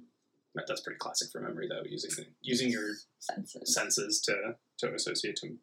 [0.67, 1.83] That's pretty classic for memory, though.
[1.85, 3.75] Using using your Senses.
[3.75, 5.59] senses to to associate to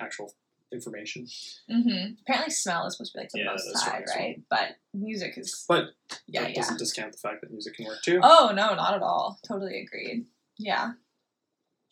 [0.00, 0.32] actual
[0.76, 1.26] information.
[1.70, 2.12] Mm-hmm.
[2.22, 4.16] Apparently, smell is supposed to be like the Yeah, most side, right.
[4.16, 4.42] right?
[4.48, 5.64] But music is.
[5.68, 5.86] But
[6.28, 6.56] yeah, that yeah.
[6.56, 8.20] doesn't discount the fact that music can work too.
[8.22, 9.40] Oh no, not at all.
[9.46, 10.26] Totally agreed.
[10.58, 10.92] Yeah.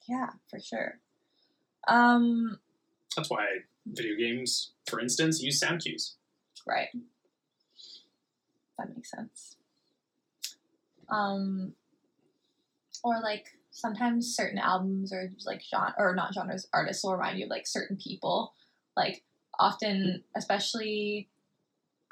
[0.08, 1.00] Yeah, for sure.
[1.88, 2.58] Um.
[3.16, 3.46] That's why
[3.86, 6.14] video games, for instance, use sound cues.
[6.66, 6.88] Right.
[8.78, 9.56] That makes sense.
[11.08, 11.74] Um,
[13.04, 17.44] or like sometimes certain albums or like genre or not genres artists will remind you
[17.44, 18.52] of like certain people.
[18.96, 19.22] Like
[19.58, 21.28] often, especially,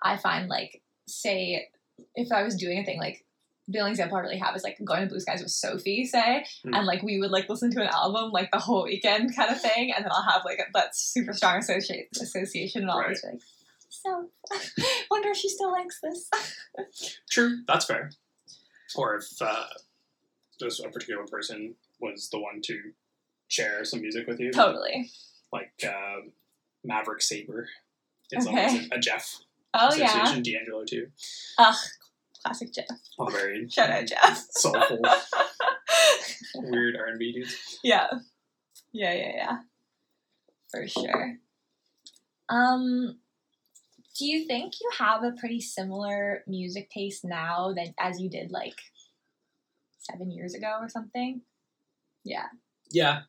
[0.02, 1.68] I find like say
[2.14, 3.24] if I was doing a thing like
[3.68, 6.44] the only example I really have is like going to Blue Skies with Sophie, say,
[6.64, 6.74] Hmm.
[6.74, 9.60] and like we would like listen to an album like the whole weekend kind of
[9.60, 13.40] thing, and then I'll have like that super strong associate association, and I'll always like,
[13.88, 14.28] so
[15.10, 16.28] wonder if she still likes this.
[17.30, 18.10] True, that's fair.
[18.96, 19.64] Or if uh,
[20.58, 22.78] this a particular person was the one to
[23.48, 25.08] share some music with you, totally.
[25.52, 26.26] like uh,
[26.84, 27.68] Maverick Sabre
[28.30, 28.66] It's Okay.
[28.66, 29.38] always a, a Jeff
[29.74, 30.04] Oh yeah.
[30.22, 30.42] association.
[30.42, 31.06] D'Angelo too.
[31.58, 31.74] Ugh,
[32.42, 32.86] classic Jeff.
[33.18, 34.46] All very Shout out Jeff.
[34.50, 35.00] soulful,
[36.56, 37.78] weird R and B dudes.
[37.82, 38.08] yeah.
[38.92, 39.58] Yeah, yeah, yeah.
[40.70, 41.38] For sure.
[42.48, 43.18] Um
[44.18, 48.50] do you think you have a pretty similar music taste now than as you did
[48.52, 48.78] like
[49.98, 51.40] seven years ago or something?
[52.24, 52.46] Yeah.
[52.90, 53.22] Yeah.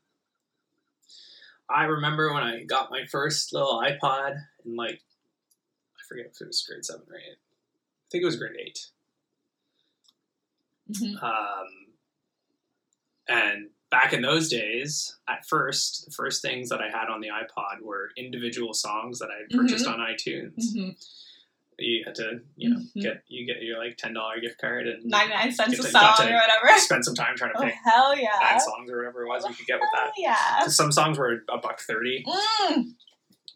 [1.69, 5.01] I remember when I got my first little iPod in like
[5.97, 7.37] I forget if it was grade seven or eight.
[7.37, 8.79] I think it was grade eight.
[10.91, 11.23] Mhm.
[11.23, 11.67] Um,
[13.27, 17.29] and back in those days, at first, the first things that I had on the
[17.29, 20.75] iPod were individual songs that I had purchased on iTunes.
[20.75, 21.07] Mhm.
[21.79, 23.01] You had to, you know, Mhm.
[23.01, 26.33] get you get your like ten dollar gift card and 99 cents a song or
[26.35, 26.67] whatever.
[26.77, 28.29] spend some time trying to Oh, hell yeah.
[28.41, 30.11] nine songs or whatever it was you could get with that.
[30.17, 30.67] yeah.
[30.67, 32.23] Some songs were a buck thirty.
[32.27, 32.93] Mm.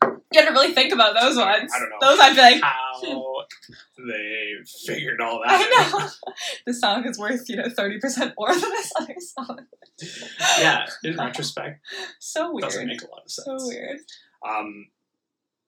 [0.03, 1.71] You had to really think about those ones.
[1.73, 1.97] I don't know.
[2.01, 3.01] Those I'd be like, How
[3.97, 4.53] they
[4.85, 5.59] figured all that.
[5.59, 6.33] I know.
[6.67, 9.65] this song is worth, you know, 30% more than this other song.
[10.59, 11.79] yeah, in retrospect,
[12.19, 12.63] So weird.
[12.63, 13.45] doesn't make a lot of sense.
[13.47, 13.97] so weird.
[14.47, 14.87] Um,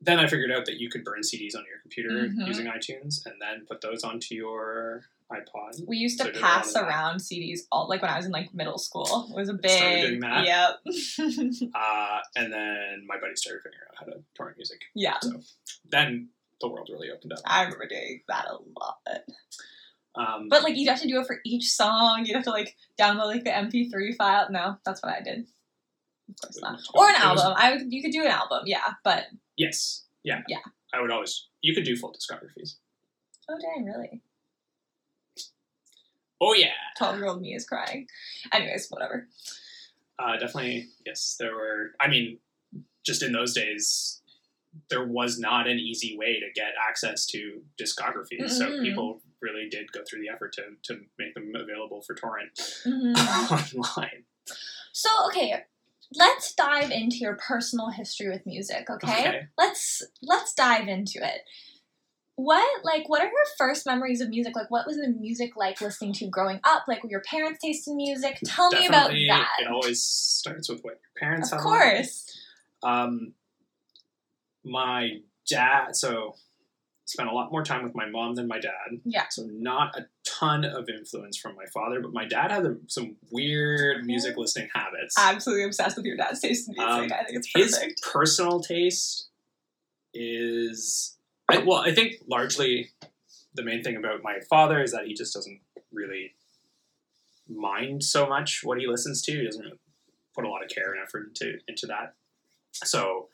[0.01, 2.47] then I figured out that you could burn CDs on your computer Mhm.
[2.47, 5.85] using iTunes, and then put those onto your iPod.
[5.87, 8.25] We used to So did a lot pass around CDs all like when I was
[8.25, 9.27] in like middle school.
[9.29, 10.45] It was a Started big doing that?
[10.45, 11.71] Yep.
[11.75, 14.81] Uh, and then my buddy started figuring out how to torrent music.
[14.95, 15.17] yeah.
[15.21, 15.41] So
[15.85, 16.29] Then
[16.61, 17.39] the world really opened up.
[17.45, 18.99] I remember doing that a lot.
[20.15, 22.25] Um, But like you'd have to do it for each song.
[22.25, 24.47] You'd have to like download like the MP3 file.
[24.49, 25.47] No, that's what I did.
[26.43, 26.79] Of course not.
[26.93, 27.53] Or an album.
[27.57, 28.93] I would you could do an album, yeah.
[29.03, 29.25] But
[29.57, 30.59] yes, yeah, Yeah.
[30.93, 31.47] I would always.
[31.61, 32.75] You could do full discographies.
[33.49, 34.21] oh dang, really?
[36.41, 38.07] Oh yeah, Twelve year old me is crying.
[38.53, 39.27] Anyways, whatever.
[40.17, 40.87] uh, definitely.
[41.05, 41.91] Yes, there were.
[41.99, 42.39] I mean,
[43.05, 44.21] just in those days,
[44.89, 48.51] there was not an easy way to get access to discographies.
[48.51, 48.83] So Mm-mm.
[48.83, 52.51] people really did go through the effort to to make them available for torrent
[52.85, 53.75] Mhm.
[53.75, 54.23] online.
[54.93, 55.63] So okay,
[56.15, 58.89] let's dive into your personal history with music.
[58.89, 59.27] Okay?
[59.27, 59.47] Okay.
[59.57, 61.41] let's let's dive into it.
[62.35, 64.55] What like what are your first memories of music?
[64.55, 66.83] Like what was the music like listening to growing up?
[66.87, 68.39] Like were your parents taste in music?
[68.45, 69.49] Tell me about Definitely, that.
[69.59, 71.59] It always starts with what your parents have.
[71.59, 72.25] Of course.
[72.81, 73.33] Um,
[74.63, 75.19] my
[75.49, 76.35] dad, so
[77.05, 79.01] spent a lot more time with my mom than my dad.
[79.03, 79.25] Yeah.
[79.29, 80.05] So not a
[80.39, 85.15] ton of influence from my father, but my dad had some weird music listening habits.
[85.17, 87.11] Absolutely obsessed with your dad's taste in music.
[87.11, 88.01] Um, I think it's His perfect.
[88.01, 89.27] personal taste
[90.13, 91.17] is,
[91.49, 92.91] I, well, I think largely
[93.53, 95.59] the main thing about my father is that he just doesn't
[95.91, 96.33] really
[97.47, 99.31] mind so much what he listens to.
[99.31, 99.79] He doesn't really
[100.35, 102.13] put a lot of care and effort into into that.
[102.73, 103.27] So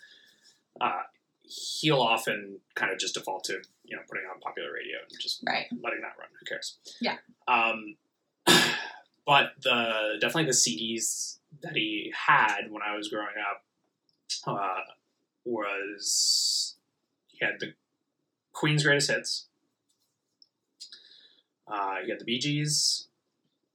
[0.81, 1.03] uh,
[1.43, 5.43] he'll often kind of just default to you know putting on popular radio and just
[5.45, 5.65] Right.
[5.83, 6.27] letting that run.
[6.39, 6.77] Who cares?
[7.01, 7.17] Yeah.
[7.47, 7.95] Um,
[9.25, 13.63] but the definitely the CDs that he had when I was growing up
[14.47, 14.81] uh,
[15.45, 16.75] was
[17.27, 17.73] he had the
[18.53, 19.47] Queen's greatest hits.
[21.67, 23.07] Uh, he had the Bee Gees.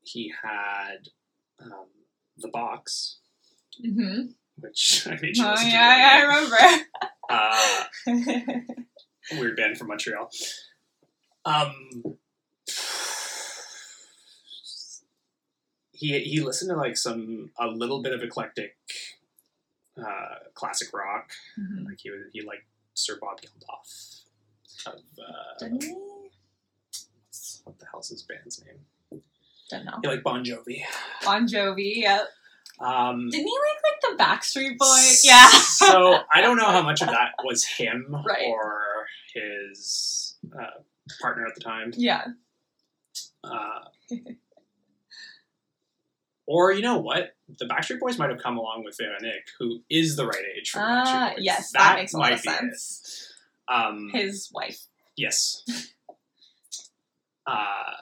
[0.02, 1.08] He had
[1.60, 1.86] um,
[2.38, 3.16] the Box,
[3.84, 4.32] Mm-hmm.
[4.56, 6.22] which I made you Oh yeah, yeah, I
[7.30, 8.74] Uh, remember.
[9.32, 10.30] weird band from Montreal.
[11.44, 11.74] Um,
[15.92, 18.76] he he listened to like some a little bit of eclectic
[19.98, 21.30] uh, classic rock.
[21.58, 21.84] Mhm.
[21.86, 22.64] Like he was he liked
[22.94, 24.22] Sir Bob Geldof.
[24.86, 25.92] Of uh, Didn't he?
[27.64, 29.20] what the hell's his band's name?
[29.68, 29.98] Don't know.
[30.02, 30.82] He liked Bon Jovi.
[31.22, 31.96] Bon Jovi.
[31.96, 32.28] Yep.
[32.80, 35.22] Um, Didn't he like like the Backstreet Boys?
[35.22, 35.46] Yeah.
[35.48, 38.46] so I don't know how much of that was him Right.
[38.48, 38.79] or
[39.34, 40.80] his uh,
[41.20, 41.92] partner at the time.
[41.96, 42.24] yeah.
[43.42, 43.80] Uh,
[46.46, 47.36] or you know what?
[47.58, 50.70] The Backstreet Boys might have come along with Van Nick, who is the right age
[50.70, 51.44] for Ah, Backstreet Boys.
[51.44, 53.32] yes, that, makes a lot of sense.
[53.68, 54.80] Um, His wife.
[55.16, 55.64] yes.
[57.46, 57.94] Uh,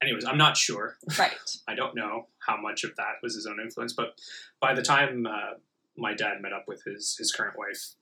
[0.00, 0.96] anyways, I'm not sure.
[1.18, 1.32] Right.
[1.68, 4.18] I don't know how much of that was his own influence, but
[4.62, 5.54] by the time uh,
[5.96, 7.96] my dad met up with his his current wife,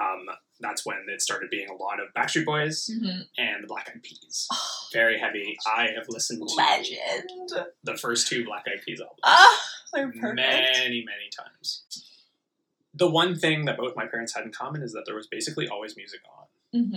[0.00, 0.26] um,
[0.60, 3.26] that's when it started being a lot of Backstreet Boys Mhm.
[3.38, 4.48] and the Black Eyed Peas.
[4.92, 5.56] Very heavy.
[5.66, 7.68] I have listened to Legend.
[7.82, 10.34] the first two Black Eyed Peas albums Ah, they're perfect.
[10.36, 11.84] many, many times.
[12.94, 15.66] The one thing that both my parents had in common is that there was basically
[15.68, 16.46] always music on.
[16.90, 16.96] hmm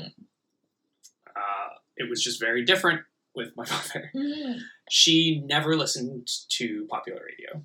[1.36, 3.02] Uh, it was just very different
[3.34, 4.10] with my mother.
[4.14, 4.58] hmm
[4.90, 7.64] She never listened to popular radio,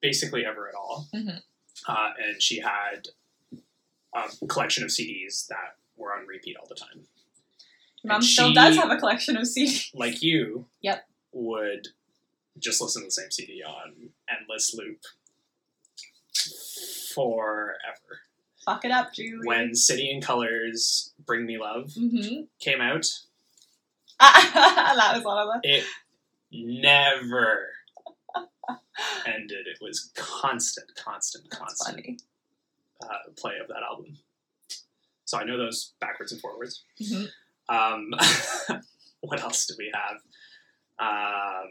[0.00, 1.06] basically ever at all.
[1.14, 1.42] Mhm.
[1.86, 3.08] Uh, and she had
[4.14, 7.06] a collection of CDs that were on repeat all the time.
[8.04, 9.90] Mom And still she- does have a collection of CDs.
[9.94, 11.06] Like you, Yep.
[11.32, 11.88] would
[12.58, 15.00] just listen to the same CD on endless loop
[17.14, 18.20] forever.
[18.64, 19.46] Fuck it up, Julie.
[19.46, 23.06] When City and Colour's Bring Me Love hmm came out,
[24.20, 25.60] that was one of them.
[25.64, 25.84] it
[26.52, 27.68] never
[29.26, 29.66] ended.
[29.66, 32.18] It was constant, constant, That's constant funny.
[33.02, 34.18] Uh, play of that album.
[35.24, 36.84] So I know those backwards and forwards.
[37.00, 37.28] Mhm.
[37.68, 38.10] Um,
[39.20, 40.16] what else do we have?
[40.98, 41.70] Um,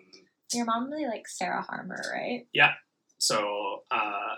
[0.54, 2.48] Your mom really likes Sarah Harmer, right?
[2.54, 2.74] Yeah.
[3.20, 4.36] So uh,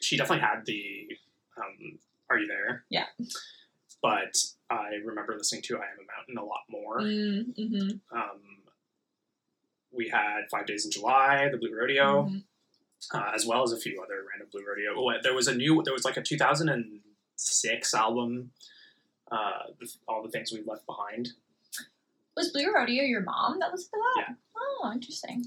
[0.00, 1.08] she definitely had the
[1.56, 1.98] um,
[2.30, 2.84] Are You There?
[2.90, 3.06] Yeah.
[4.02, 4.36] But
[4.68, 7.00] I remember listening to I Am a Mountain a lot more.
[7.00, 8.16] Mm-hmm.
[8.16, 8.40] Um,
[9.92, 12.24] we had Five Days in July, The Blue Rodeo.
[12.24, 12.42] Mhm.
[13.12, 14.92] Uh, as well as a few other random blue rodeo.
[14.96, 18.50] Oh, there was a new, there was like a 2006 album.
[19.30, 19.62] Uh,
[20.06, 21.30] all the things we left behind.
[22.36, 24.24] Was Blue Rodeo your mom that listened to that?
[24.28, 24.34] Yeah.
[24.56, 25.46] Oh, interesting.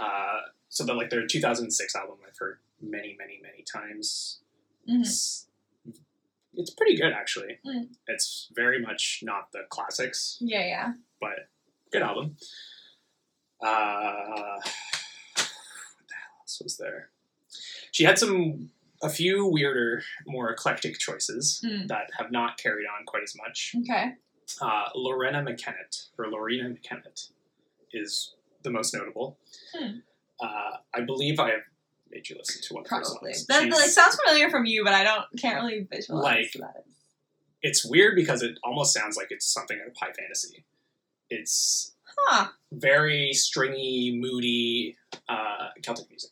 [0.00, 4.38] Uh, so the like their 2006 album I've heard many, many, many times.
[4.88, 5.00] Mhm.
[5.00, 5.46] It's,
[6.54, 7.58] it's pretty good actually.
[7.66, 7.88] Mm.
[8.08, 10.92] It's very much not the classics, Yeah, yeah.
[11.20, 11.48] but
[11.92, 12.36] good album.
[13.60, 15.01] Uh, what the hell
[16.52, 17.08] else was there?
[17.90, 18.70] She had some
[19.02, 21.88] a few weirder, more eclectic choices Mm.
[21.88, 23.74] that have not carried on quite as much.
[23.80, 24.12] Okay.
[24.60, 27.30] Uh, Loreena McKennitt, or Loreena McKennitt,
[27.92, 29.38] is the most notable.
[29.74, 29.98] Hmm.
[30.40, 31.62] Uh, I believe I have
[32.10, 33.32] made you listen to one of her Probably.
[33.32, 33.46] songs.
[33.46, 36.84] That, like, sounds familiar from you, but I don't can't really visualize Like- that
[37.62, 40.64] it's weird because it almost sounds like it's something out of high fantasy.
[41.28, 42.50] It's Huh.
[42.72, 44.96] very stringy, moody
[45.28, 46.30] uh, Celtic music.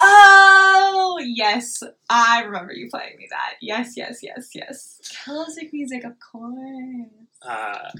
[0.00, 3.54] Oh yes, I remember you playing me that.
[3.60, 5.00] Yes, yes, yes, yes.
[5.02, 7.08] Celtic music, of course.
[7.42, 7.90] Uh,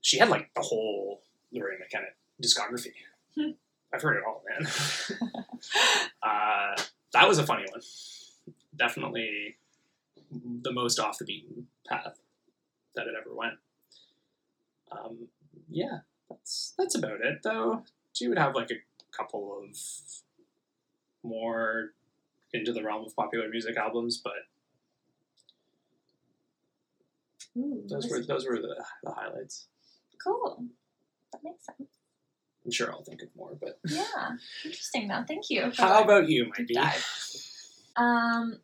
[0.00, 1.22] she had like the whole
[1.54, 2.92] Loreena McKennitt discography.
[3.36, 3.50] Hmm.
[3.92, 4.70] I've heard it all, man.
[6.22, 7.80] uh, that was a funny one.
[8.76, 9.56] Definitely
[10.62, 12.18] the most off the beaten path
[12.94, 13.54] that it ever went.
[14.92, 15.28] Um,
[15.68, 17.84] yeah, that's that's about it though.
[18.12, 19.76] She would have like a couple of
[21.22, 21.90] more
[22.52, 24.32] into the realm of popular music albums, but
[27.56, 29.66] Ooh, those were those were the, the highlights.
[30.22, 30.64] cool.
[31.32, 31.88] That makes sense.
[32.64, 34.02] I'm sure I'll think of more, but Yeah,
[34.64, 35.08] interesting.
[35.08, 35.70] Though, thank you.
[35.76, 36.74] how about you, Mikey?
[36.74, 37.04] dive.
[37.96, 38.58] Um,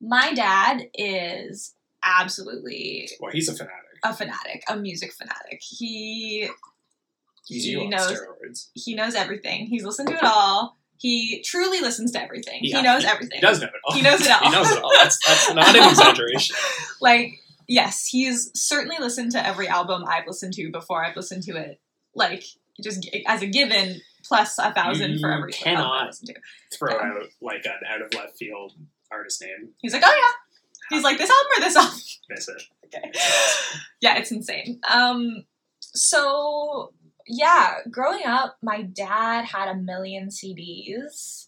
[0.00, 3.76] my dad is absolutely Well, he's a fanatic.
[4.04, 5.60] a fanatic, a music fanatic.
[5.62, 6.48] He
[7.46, 8.68] He's he knows steroids.
[8.74, 9.66] he knows everything.
[9.66, 10.76] He's listened to it all.
[11.00, 12.60] He truly listens to everything.
[12.62, 13.36] Yeah, he knows everything.
[13.36, 13.94] He does know it all.
[13.96, 14.50] He knows it all.
[14.50, 14.90] he knows it all.
[14.94, 16.56] That's that's not an exaggeration.
[17.00, 17.32] like
[17.66, 21.80] yes he's certainly listened to every album i've listened to before i've listened to it
[22.16, 22.42] like
[22.82, 26.76] just as a given plus a thousand for You every album cannot- I've listened to.
[26.76, 28.72] Throw out like an out of left field
[29.12, 29.68] artist name.
[29.78, 32.62] he's like oh yeah he's like this album or this album Miss it.
[32.86, 33.12] okay
[34.00, 35.44] yeah it's insane um
[35.78, 36.92] so
[37.30, 41.46] yeah growing up my dad had a million cds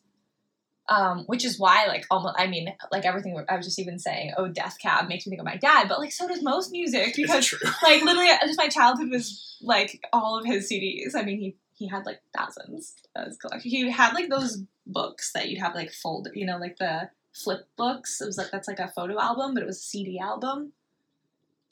[0.88, 4.32] um, which is why, like, almost, I mean, like everything I was just even saying,
[4.36, 7.14] oh, Death Cab makes me think of my dad, but like, so does most music
[7.16, 7.58] because true.
[7.82, 11.14] like literally just my childhood was like all of his CDs.
[11.14, 13.70] I mean he he had like thousands of his collection.
[13.70, 17.68] He had like those books that you'd have like fold you know, like the flip
[17.76, 18.20] books.
[18.20, 20.72] It was like that's like a photo album, but it was a CD album.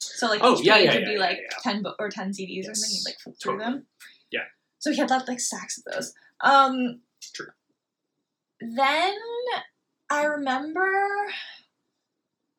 [0.01, 1.57] So like Oh, each yeah, page yeah, would yeah, be like yeah.
[1.61, 2.89] ten bo- or ten CDs or something.
[2.91, 3.73] Yes, You'd like flip through totally.
[3.73, 3.85] them.
[4.31, 4.39] Yeah.
[4.79, 6.13] So he had that like stacks of those.
[6.41, 7.01] Um
[7.33, 7.47] True.
[8.59, 9.15] Then
[10.09, 10.87] I remember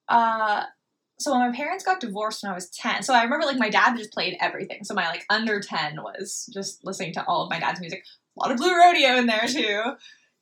[0.08, 0.64] uh
[1.18, 3.70] so when my parents got divorced when I was 10, so I remember like my
[3.70, 4.82] dad just played everything.
[4.82, 8.04] So my like under 10 was just listening to all of my dad's music.
[8.36, 9.82] A lot of Blue Rodeo in there too.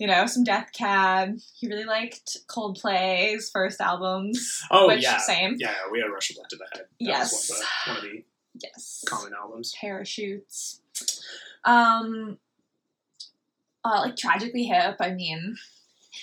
[0.00, 1.36] You know, some Death Cab.
[1.58, 4.62] He really liked Coldplay's first albums.
[4.70, 5.56] Oh which, yeah, Same.
[5.58, 5.74] yeah.
[5.92, 6.86] We had Rush of Blood to the Head.
[6.88, 7.50] That Yes.
[7.50, 8.24] one of the, one of the
[8.66, 9.04] Yes.
[9.06, 9.74] common albums.
[9.78, 10.80] Parachutes.
[11.64, 12.38] Um
[13.84, 15.56] uh, like Tragically Hip, I mean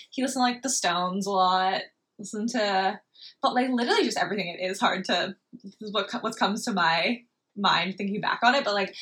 [0.10, 1.82] he listened to like the Stones a lot.
[2.18, 3.00] Listen to
[3.44, 6.74] but like literally just everything it is hard to this is what what comes to
[6.74, 7.22] my
[7.58, 8.96] mind thinking back on it but like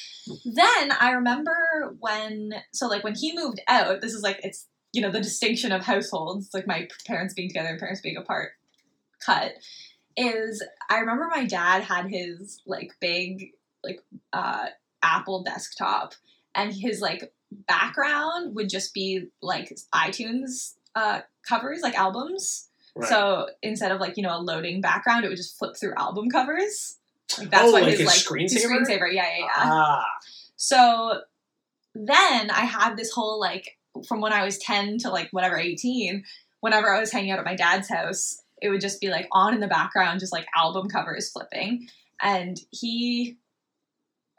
[0.46, 1.56] then i remember
[2.00, 5.72] when so like when he moved out this is like it's you know the distinction
[5.72, 8.52] of households like my parents being together and parents being apart
[9.26, 9.54] cut
[10.18, 13.52] is i remember my dad had his like big
[13.84, 14.00] like
[14.34, 14.66] uh
[15.04, 16.14] apple desktop
[16.56, 17.34] and his like
[17.68, 23.10] background would just be like itunes uh covers like albums Right.
[23.10, 26.30] so instead of like you know a loading background, it would just flip through album
[26.30, 26.98] covers.
[27.40, 28.52] That's Oh, what like his like screensaver?
[28.54, 29.12] his screensaver.
[29.12, 29.48] Yeah, yeah, yeah.
[29.56, 30.06] ah,
[30.56, 31.22] So
[31.94, 36.24] then I had this whole like from when I was ten to like whatever eighteen.
[36.62, 39.54] Whenever I was hanging out at my dad's house, it would just be like on
[39.54, 41.88] in the background, just like album covers flipping.
[42.22, 43.38] And he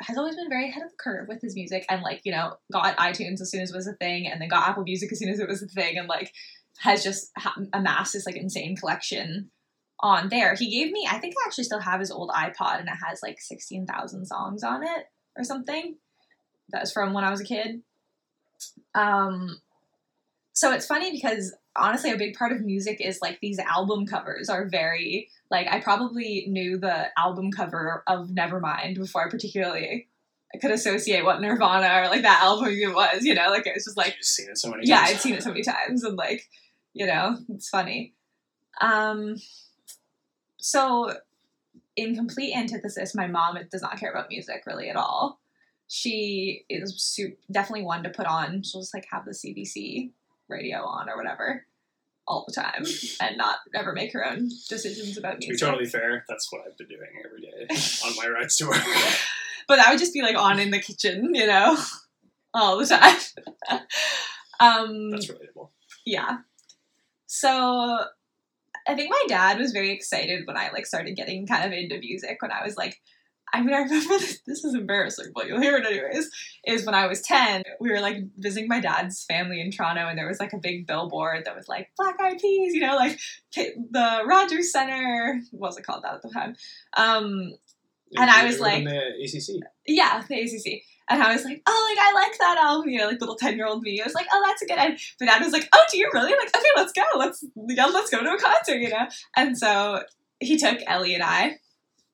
[0.00, 2.54] has always been very ahead of the curve with his music and like you know
[2.70, 5.18] got itunes as soon as it was a thing and then got apple music as
[5.18, 6.32] soon as it was a thing and like
[6.80, 9.50] has just ha- amassed this like insane collection
[10.00, 12.88] on there he gave me i think i actually still have his old ipod and
[12.88, 15.96] it has like 16000 songs on it or something
[16.70, 17.82] that was from when i was a kid
[18.94, 19.60] um
[20.52, 24.48] so it's funny because honestly a big part of music is like these album covers
[24.48, 30.08] are very like i probably knew the album cover of nevermind before i particularly
[30.54, 33.74] I could associate what Nirvana or like that album even was, you know, like it
[33.74, 35.10] was just like You've seen it so many yeah, times.
[35.10, 36.48] I'd seen it so many times and like,
[36.94, 38.14] you know, it's funny.
[38.80, 39.36] Um
[40.68, 41.14] so
[41.94, 45.38] in complete antithesis, my mom does not care about music really at all.
[45.88, 48.62] She is su- definitely one to put on.
[48.64, 50.10] She'll just like have the CBC
[50.48, 51.64] radio on or whatever
[52.26, 52.84] all the time
[53.20, 55.64] and not ever make her own decisions about To be music.
[55.68, 57.68] totally fair, that's what I've been doing every day
[58.04, 58.82] on my rides to work.
[59.68, 61.76] but that would just be like on in the kitchen, you know,
[62.52, 63.16] all the time.
[64.58, 65.68] um, That's relatable.
[66.04, 66.38] yeah.
[67.26, 68.04] So
[68.88, 71.98] I think my dad was very excited when I like started getting kind of into
[71.98, 73.00] music when I was like
[73.52, 76.28] I mean I remember this, this is embarrassing, but you'll hear it anyways,
[76.66, 80.18] is when I was 10, we were like visiting my dad's family in Toronto and
[80.18, 83.18] there was like a big billboard that was like Black Eyed Peas, you know, like
[83.54, 86.56] the Rogers Center, what was it called that at the time?
[86.96, 87.54] Um
[88.16, 89.60] And I was like- the ACC.
[89.86, 90.82] yeah, the ACC.
[91.08, 93.56] And I was like, oh, like I like that album, you know, like little ten
[93.56, 94.00] year old me.
[94.00, 94.78] I was like, oh, that's a good.
[94.78, 96.32] And but dad was like, oh, do you really?
[96.32, 99.06] I'm like, okay, let's go, let's yeah, let's go to a concert, you know.
[99.36, 100.02] And so
[100.40, 101.58] he took Ellie and I,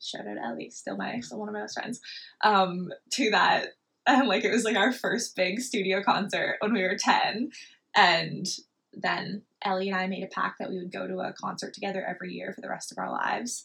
[0.01, 2.01] shout out Ellie, still my still one of my best friends,
[2.43, 3.69] um, to that.
[4.07, 7.51] And like it was like our first big studio concert when we were ten,
[7.95, 8.47] and
[8.93, 12.05] then Ellie and I made a pact that we would go to a concert together
[12.05, 13.65] every year for the rest of our lives.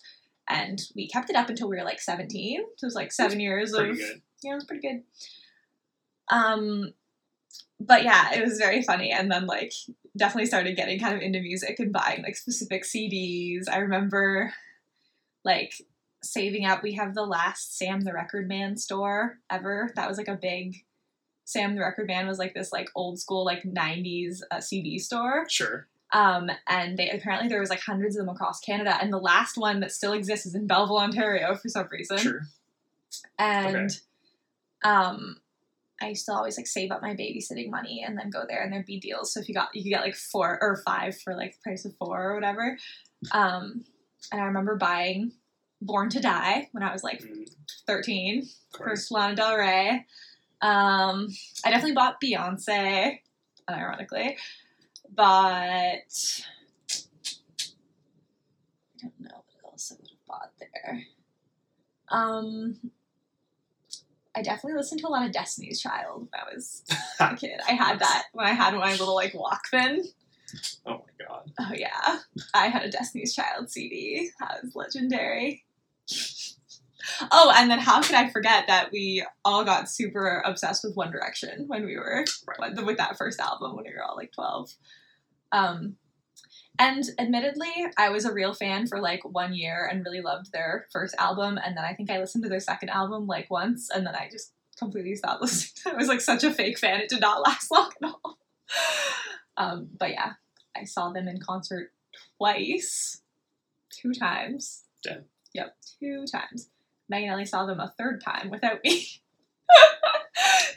[0.50, 2.60] And we kept it up until we were like 17.
[2.78, 4.22] So it was like seven years of good.
[4.44, 5.04] Yeah, it was pretty good.
[6.30, 6.94] Um,
[7.80, 9.74] but yeah, it was very funny, and then like
[10.16, 13.66] definitely started getting kind of into music and buying like specific CDs.
[13.72, 14.54] I remember
[15.44, 15.74] like
[16.24, 16.84] saving up.
[16.84, 19.92] We have the last Sam the Record Man store ever.
[19.96, 20.84] That was like a big.
[21.46, 25.46] Sam the Record Man was like this like old school like '90s uh, CD store.
[25.50, 25.88] Sure.
[26.14, 29.58] Um, and they apparently there was like hundreds of them across Canada, and the last
[29.58, 32.42] one that still exists is in Belleville, Ontario, for some reason Sure.
[33.38, 34.00] and
[34.84, 35.38] um
[36.02, 38.72] I used to always like save up my babysitting money and then go there and
[38.72, 39.34] there'd be deals.
[39.34, 41.86] So if you got you could get like four or five for like the price
[41.86, 42.78] of four or whatever.
[43.32, 43.84] Um
[44.32, 45.32] and I remember buying
[45.82, 47.50] Born to Die when I was like Mm,
[47.88, 48.48] 13 of
[48.78, 49.12] for course.
[49.12, 50.06] Lana Del Rey.
[50.62, 51.28] Um
[51.66, 53.20] I definitely bought Beyonce,
[53.70, 54.36] unironically.
[55.14, 55.26] But
[58.94, 61.04] I don't know what else I would have bought there.
[62.10, 62.92] Um
[64.38, 66.84] I definitely listened to a lot of Destiny's Child when I was
[67.20, 67.60] a kid.
[67.68, 70.06] I had that when I had my little like Walkman.
[70.86, 71.52] Oh my god.
[71.60, 72.20] Oh yeah,
[72.54, 74.30] I had a Destiny's Child CD.
[74.40, 75.66] That was legendary.
[77.32, 81.12] Oh, and then how could I forget that we all got super obsessed with One
[81.12, 82.24] Direction when we were
[82.60, 82.86] Right.
[82.86, 84.72] with that first album when we were all like twelve.
[85.52, 85.96] Um,
[86.80, 90.88] and admittedly, I was a real fan for like one year and really loved their
[90.92, 94.06] first album, and then I think I listened to their second album like once, and
[94.06, 95.94] then I just completely stopped listening.
[95.94, 98.38] I was like such a fake fan; it did not last long at all.
[99.58, 100.34] Um, but yeah,
[100.76, 101.92] I saw them in concert
[102.38, 103.22] twice,
[103.90, 104.84] two times.
[105.04, 105.26] Damn.
[105.54, 106.70] Yep, two times.
[107.10, 109.08] Megan Ellie saw them a third time without me.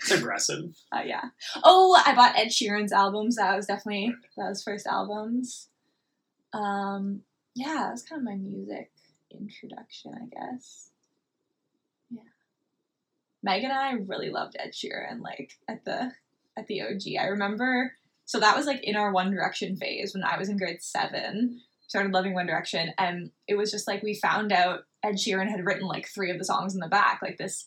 [0.03, 0.77] It's aggressive.
[0.91, 1.25] Uh, yeah.
[1.63, 3.37] Oh, I bought Ed Sheeran's albums.
[3.37, 5.69] That was definitely that was first albums.
[6.53, 7.23] Um,
[7.55, 8.91] yeah, that was kind of my music
[9.31, 10.91] introduction, I guess.
[12.11, 12.23] Yeah.
[13.43, 16.13] Meg and I really loved Ed Sheeran, like at the
[16.57, 17.03] at the OG.
[17.19, 17.93] I remember
[18.31, 21.61] so that was like in our One Direction phase when I was in grade seven.
[21.89, 25.65] Started loving One Direction, and it was just like we found out Ed Sheeran had
[25.65, 27.67] written like three of the songs in the back, like this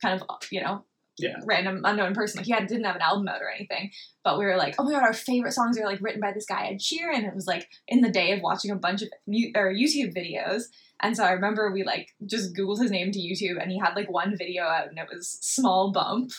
[0.00, 0.84] kind of you know
[1.18, 1.36] Yeah.
[1.44, 2.38] random unknown person.
[2.38, 3.90] Like he had, didn't have an album out or anything,
[4.22, 6.44] but we were like, oh my god, our favorite songs are like written by this
[6.44, 7.26] guy Ed Sheeran.
[7.26, 10.64] It was like in the day of watching a bunch of mu- or YouTube videos,
[11.00, 13.94] and so I remember we like just googled his name to YouTube, and he had
[13.94, 16.32] like one video out, and it was Small Bump.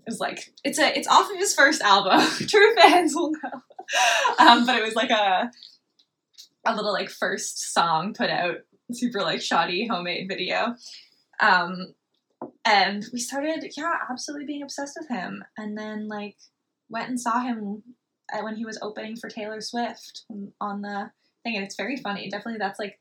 [0.00, 2.20] It was like it's a it's off of his first album.
[2.48, 3.62] True fans will know,
[4.38, 5.50] um, but it was like a
[6.66, 8.56] a little like first song put out,
[8.92, 10.74] super like shoddy homemade video.
[11.40, 11.94] Um,
[12.64, 15.44] and we started yeah absolutely being obsessed with him.
[15.56, 16.36] And then like
[16.88, 17.82] went and saw him
[18.42, 20.24] when he was opening for taylor swift
[20.60, 21.10] on the
[21.42, 21.56] thing.
[21.56, 22.28] And it's very funny.
[22.28, 23.00] Definitely that's like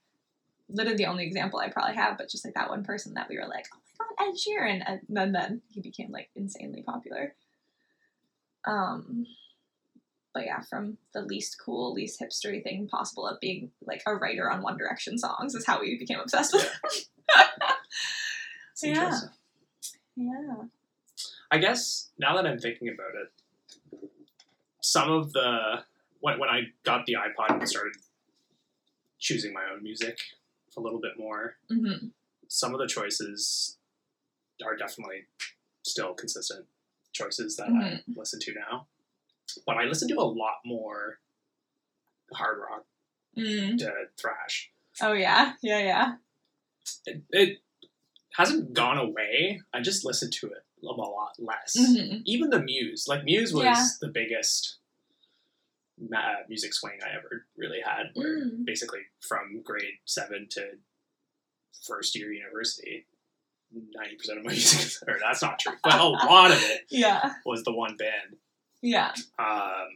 [0.69, 3.37] literally the only example i probably have but just like that one person that we
[3.37, 4.83] were like oh my god ed sheeran.
[4.85, 7.35] And then then he became like insanely popular.
[8.65, 9.25] Um
[10.33, 14.51] but yeah from the least cool least hipstery thing possible of being like a writer
[14.51, 17.01] on one direction songs is how we became obsessed with him
[18.77, 18.91] It's Yeah.
[19.05, 19.29] interesting.
[20.17, 20.63] yeah
[21.49, 24.09] I guess now that I'm thinking about it,
[24.81, 25.83] some of the
[26.19, 27.93] when when I got the iPod and started
[29.19, 30.19] choosing my own music
[30.75, 32.09] a little bit more, hmm
[32.49, 33.77] some of the choices
[34.63, 35.25] are definitely
[35.83, 36.65] still consistent
[37.13, 37.99] choices that Mhm.
[37.99, 38.87] I listen to now.
[39.65, 41.19] But I listen to a lot more
[42.33, 42.85] hard rock
[43.35, 43.77] Mm.
[43.79, 44.71] to thrash.
[45.01, 46.17] Oh yeah, yeah, yeah.
[47.05, 47.61] It, it
[48.35, 49.61] hasn't gone away.
[49.73, 51.75] I just listen to it a lot less.
[51.77, 52.21] Mhm.
[52.25, 53.85] Even the Muse, like Muse was Yeah.
[54.01, 54.77] the biggest
[56.15, 58.11] uh, music swing I ever really had.
[58.13, 58.65] Where Mm.
[58.65, 60.77] basically from grade seven to
[61.83, 63.07] first year university,
[63.71, 67.33] ninety percent of my music, or that's not true, but a lot of it Yeah,
[67.45, 68.37] was the one band.
[68.81, 69.13] yeah.
[69.39, 69.95] Um,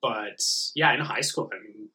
[0.00, 0.40] but
[0.76, 1.88] yeah, in high school, I mean,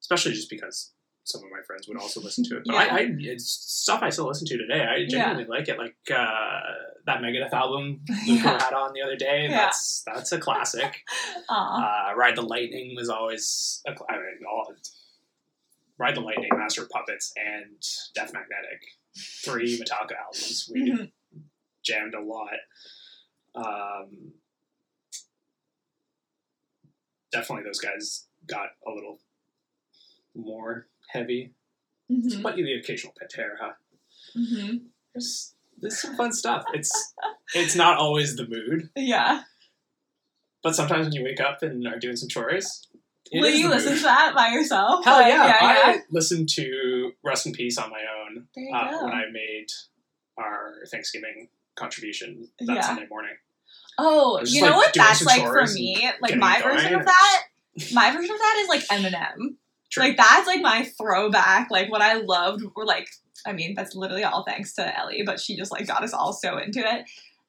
[0.00, 0.92] especially just because
[1.24, 2.62] some of my friends would also listen to it.
[2.66, 2.80] But Yeah.
[2.80, 4.84] I, I, it's stuff I still listen to today.
[4.84, 5.78] I genuinely like it.
[5.78, 6.60] Like uh,
[7.06, 8.62] that Megadeth album Luca Yeah.
[8.62, 9.46] had on the other day.
[9.48, 9.56] Yeah.
[9.56, 11.02] That's that's a classic.
[11.48, 13.82] Uh, Ride the Lightning was always.
[13.86, 14.72] A, I mean, all,
[15.98, 17.74] Ride the Lightning, Master of Puppets, and
[18.14, 18.80] Death Magnetic.
[19.44, 20.70] Three Metallica albums.
[20.72, 21.10] We Mhm.
[21.82, 22.54] jammed a lot.
[23.56, 24.32] Um,
[27.32, 29.18] definitely, those guys got a little
[30.34, 31.52] more heavy,
[32.10, 32.42] Mhm.
[32.42, 33.74] but the occasional Pantera.
[34.36, 34.86] Mhm.
[35.14, 36.64] There's there's some fun stuff.
[36.74, 37.14] It's
[37.54, 39.44] it's not always the mood, Yeah.
[40.62, 42.86] but sometimes when you wake up and are doing some chores,
[43.32, 43.98] it Will you listen mood.
[43.98, 45.04] to that by yourself?
[45.04, 45.46] Hell Like, yeah!
[45.46, 46.00] yeah, I yeah.
[46.10, 49.68] listened to Rust in Peace on my own you uh, when I made
[50.36, 52.80] our Thanksgiving contribution that Yeah.
[52.82, 53.36] Sunday morning.
[53.98, 56.10] Oh, you just, know what that's like for me?
[56.20, 57.44] Like my version of that.
[57.92, 59.56] My version of that is like Eminem.
[59.90, 60.04] True.
[60.04, 61.70] Like that's like my throwback.
[61.70, 63.08] Like what I loved were like
[63.46, 66.32] I mean that's literally all thanks to Ellie, but she just like got us all
[66.32, 67.04] so into it.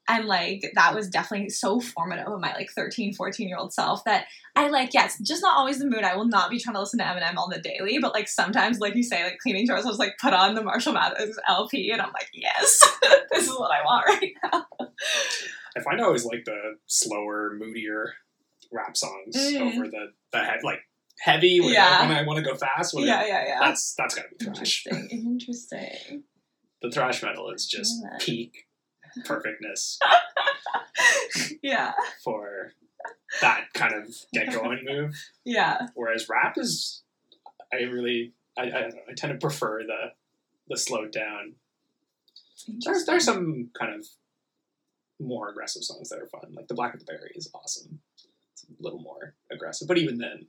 [0.09, 4.03] And like that was definitely so formative of my like 13, 14 year old self
[4.05, 4.25] that
[4.55, 6.03] I like, yeah, it's just not always the mood.
[6.03, 8.79] I will not be trying to listen to Eminem on the daily, but like sometimes,
[8.79, 11.91] like you say, like cleaning chores, I'll just like put on the Marshall Mathers LP
[11.91, 12.81] and I'm like, yes,
[13.31, 14.65] this is what I want right now.
[15.77, 18.13] I find I always like the slower, moodier
[18.71, 19.61] rap songs Mm.
[19.75, 20.79] over the the head like
[21.21, 21.59] heavy.
[21.61, 21.99] When, Yeah.
[22.01, 22.93] Oh, when I want to go fast.
[22.93, 23.59] When Yeah, yeah, yeah.
[23.61, 24.85] That's that's gotta be thrash.
[24.85, 25.09] Interesting.
[25.11, 26.23] Interesting.
[26.81, 28.65] The thrash metal is just peak
[29.25, 29.99] perfectness
[31.61, 31.93] yeah.
[32.23, 32.73] for
[33.41, 35.15] that kind of get going move.
[35.45, 35.87] Yeah.
[35.95, 37.03] Whereas rap is,
[37.73, 40.13] I really, I, I don't know, I tend to prefer the
[40.67, 41.55] the slowed down.
[42.85, 44.05] There's there's some kind of
[45.19, 47.99] more aggressive songs that are fun, like the Blacker the Berry is awesome.
[48.53, 50.47] It's a little more aggressive, but even then,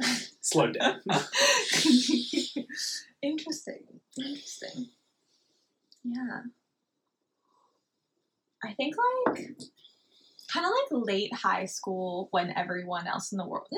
[0.40, 1.00] slowed down.
[3.22, 3.84] Interesting.
[4.18, 4.88] Interesting.
[6.02, 6.40] Yeah.
[8.62, 8.94] I think
[9.26, 9.46] like
[10.52, 13.66] kind of like late high school when everyone else in the world.
[13.72, 13.76] Eh,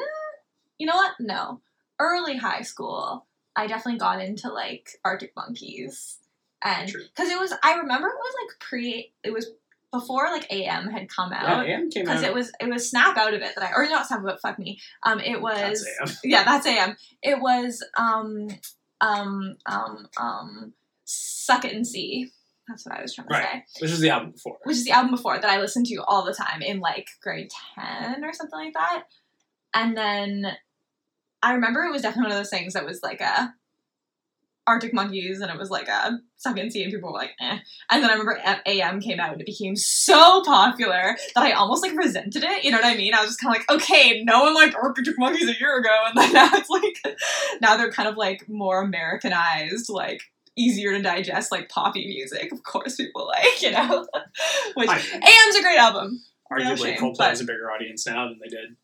[0.78, 1.12] you know what?
[1.18, 1.60] No.
[1.98, 6.18] Early high school, I definitely got into like Arctic Monkeys.
[6.62, 9.50] And because it was, I remember it was like pre, it was
[9.98, 11.66] before like AM had come Yeah, out.
[11.66, 14.06] AM came Because it was it was snap out of it that I or not
[14.06, 16.30] snap out fuck me um it was That's AM.
[16.30, 16.96] yeah, that's AM.
[17.22, 18.48] It was um
[19.00, 20.72] um um um
[21.04, 22.30] Suck It and See.
[22.68, 23.44] That's what I was trying to Right.
[23.44, 23.64] say.
[23.80, 24.56] Which is the album before.
[24.64, 27.48] Which is the album before that I listened to all the time in like grade
[27.76, 29.04] ten or something like that.
[29.72, 30.46] And then
[31.42, 33.54] I remember it was definitely one of those things that was like a
[34.66, 37.32] Arctic Monkeys and it was like a Suck It and See and people were like
[37.40, 37.58] eh.
[37.90, 41.82] And then I remember AM came out and it became so popular that I almost
[41.82, 42.64] like resented it.
[42.64, 43.14] You know what I mean?
[43.14, 45.96] I was just kind of like, okay, no one liked Arctic Monkeys a year ago,
[46.06, 47.16] and then now it's like,
[47.60, 50.20] now they're kind of like more Americanized, like
[50.56, 52.50] easier to digest, like poppy music.
[52.52, 54.06] Of course, people like, you know.
[54.74, 56.22] Which I AM's a great album.
[56.50, 58.76] No arguably, shame, Coldplay has a bigger audience now than they did.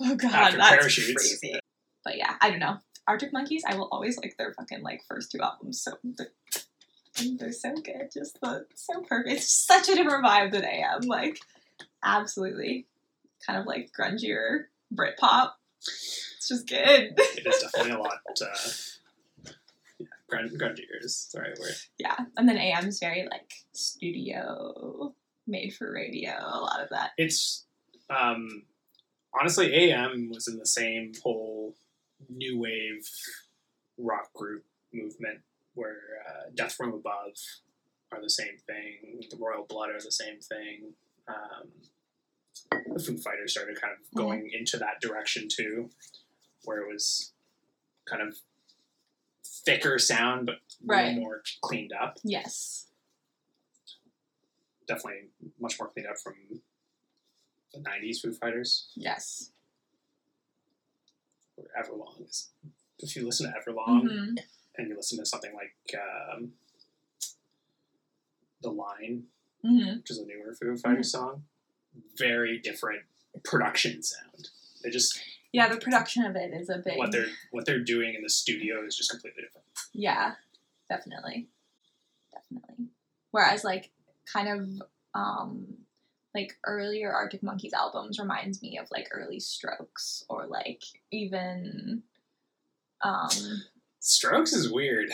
[0.00, 1.40] Oh god, that's Parachutes.
[1.40, 1.58] crazy.
[2.04, 2.78] But yeah, I don't know.
[3.08, 5.80] Arctic Monkeys, I will always like their fucking like first two albums.
[5.80, 6.28] So they're,
[7.38, 9.30] they're so good, just the so perfect.
[9.36, 11.00] It's such a different vibe than AM.
[11.06, 11.38] Like,
[12.04, 12.86] absolutely,
[13.44, 15.52] kind of like grungier Britpop.
[15.80, 17.14] It's just good.
[17.16, 18.20] It is definitely a lot.
[18.40, 19.52] Uh,
[19.98, 21.74] yeah, grunge, grungier is the right word.
[21.98, 25.14] yeah, and then AM is very like studio,
[25.46, 26.32] made for radio.
[26.32, 27.12] A lot of that.
[27.16, 27.64] It's
[28.10, 28.64] um,
[29.38, 31.74] honestly, AM was in the same whole
[32.28, 33.08] new wave
[33.96, 35.40] rock group movement
[35.74, 35.96] where
[36.28, 37.32] uh, Death from Above
[38.12, 40.92] are the same thing, the Royal Blood are the same thing.
[41.28, 41.68] Um,
[42.94, 45.90] the Foo Fighters started kind of going into that direction too,
[46.64, 47.32] where it was
[48.06, 48.36] kind of
[49.44, 51.14] thicker sound but Right.
[51.16, 52.18] more cleaned up.
[52.24, 52.86] Yes.
[54.86, 55.28] Definitely
[55.60, 56.34] much more cleaned up from
[57.74, 58.88] the '90s Foo Fighters.
[58.96, 59.50] Yes.
[61.58, 62.26] Or Everlong.
[62.28, 62.50] is-
[63.00, 64.38] If you listen to Everlong Mhm.
[64.76, 66.54] and you listen to something like um,
[68.62, 69.28] The Line,
[69.62, 71.44] hmm which is a newer Foo Fighters song.
[72.16, 73.04] Very different
[73.44, 74.50] production sound.
[74.82, 75.20] They just
[75.52, 76.98] Yeah, the production of it is a big.
[76.98, 79.66] what they're what they're doing in the studio is just completely different.
[79.92, 80.34] Yeah,
[80.88, 81.48] definitely.
[82.32, 82.88] Definitely.
[83.30, 83.90] Whereas like
[84.26, 84.82] kind of
[85.14, 85.86] um
[86.38, 92.02] like earlier Arctic Monkeys albums reminds me of like early Strokes or like even
[93.02, 93.62] um
[94.00, 95.10] Strokes is weird.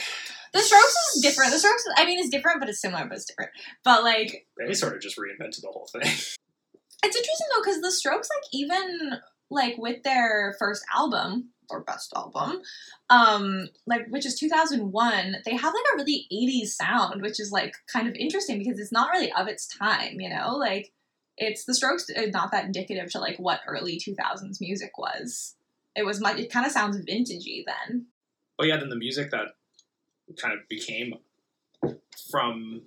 [0.52, 1.52] The Strokes is different.
[1.52, 3.52] The Strokes I mean it's different but it's similar but it's different.
[3.84, 6.02] But like They sort of just reinvented the whole thing.
[6.02, 6.36] it's
[7.02, 9.18] interesting though because the Strokes like even
[9.50, 12.60] like with their first album or best album
[13.08, 17.72] um like which is 2001 they have like a really 80s sound which is like
[17.90, 20.92] kind of interesting because it's not really of its time you know like
[21.36, 25.54] it's the strokes not that indicative to like what early 2000s music was
[25.96, 28.06] it was much it kind of sounds vintagey then
[28.58, 29.56] Oh yeah, then the music that
[30.40, 31.14] kind of became
[32.30, 32.82] from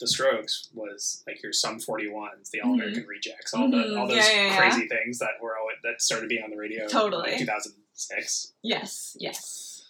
[0.00, 2.72] the Strokes was like your Sum 41s, the All.
[2.74, 3.98] American Rejects, all the Mhm.
[4.00, 4.56] all those Yeah, yeah, yeah.
[4.70, 6.84] crazy things that were always, that started being on the radio.
[6.84, 7.30] in, Totally.
[7.32, 8.54] like 2006.
[8.62, 9.86] yes yes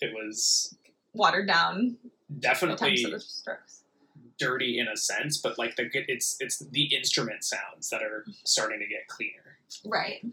[0.00, 0.76] It was
[1.14, 1.96] watered down
[2.40, 3.20] definitely the
[4.38, 8.78] dirty in a sense, but like the it's it's the instrument sounds that are starting
[8.80, 10.24] to get cleaner, right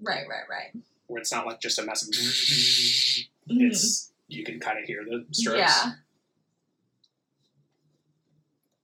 [0.00, 2.08] right right right where it's not like just a mess of.
[2.14, 3.26] Mhm.
[3.48, 5.58] It's you can kind of hear the strokes.
[5.58, 5.92] Yeah.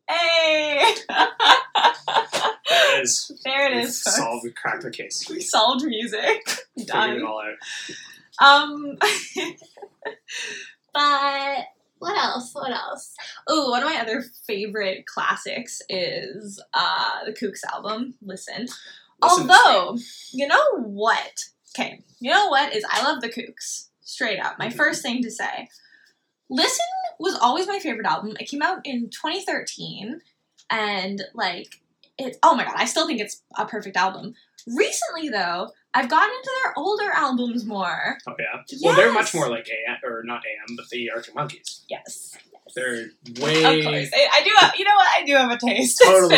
[0.09, 0.95] Hey!
[1.09, 1.27] There
[2.99, 3.33] it is.
[3.45, 4.03] there it We've is.
[4.03, 4.45] solved.
[4.45, 5.27] We cracked the case.
[5.29, 6.49] We solved music.
[6.49, 7.23] Figured it Done.
[7.25, 8.45] all out.
[8.45, 8.99] Um,
[10.95, 11.64] but
[12.03, 12.50] what else?
[12.53, 13.14] What else?
[13.46, 18.14] Oh, one of my other favorite classics is uh the Kooks album.
[18.20, 18.66] Listen.
[19.22, 19.98] Listen Although,
[20.32, 21.44] you know what?
[21.74, 23.88] Okay, you know what is I love the Kooks.
[24.03, 24.59] Straight up.
[24.59, 24.74] My Mhm.
[24.76, 25.68] first thing to say.
[26.50, 26.84] Listen
[27.20, 28.36] was always my favorite album.
[28.40, 30.20] It came out in 2013
[30.70, 31.80] and like
[32.18, 34.34] it oh my god, I still think it's a perfect album.
[34.66, 38.18] Recently though, I've gotten into their older albums more.
[38.26, 38.62] Oh yeah.
[38.82, 41.84] Well, they're much more like AM or not AM, but the Arctic Monkeys.
[41.88, 42.36] Yes.
[42.53, 42.62] yes.
[42.74, 43.57] They're way.
[43.78, 44.11] of course.
[44.14, 45.09] I, I do have, you know what?
[45.20, 46.01] I do have a taste.
[46.03, 46.36] Totally.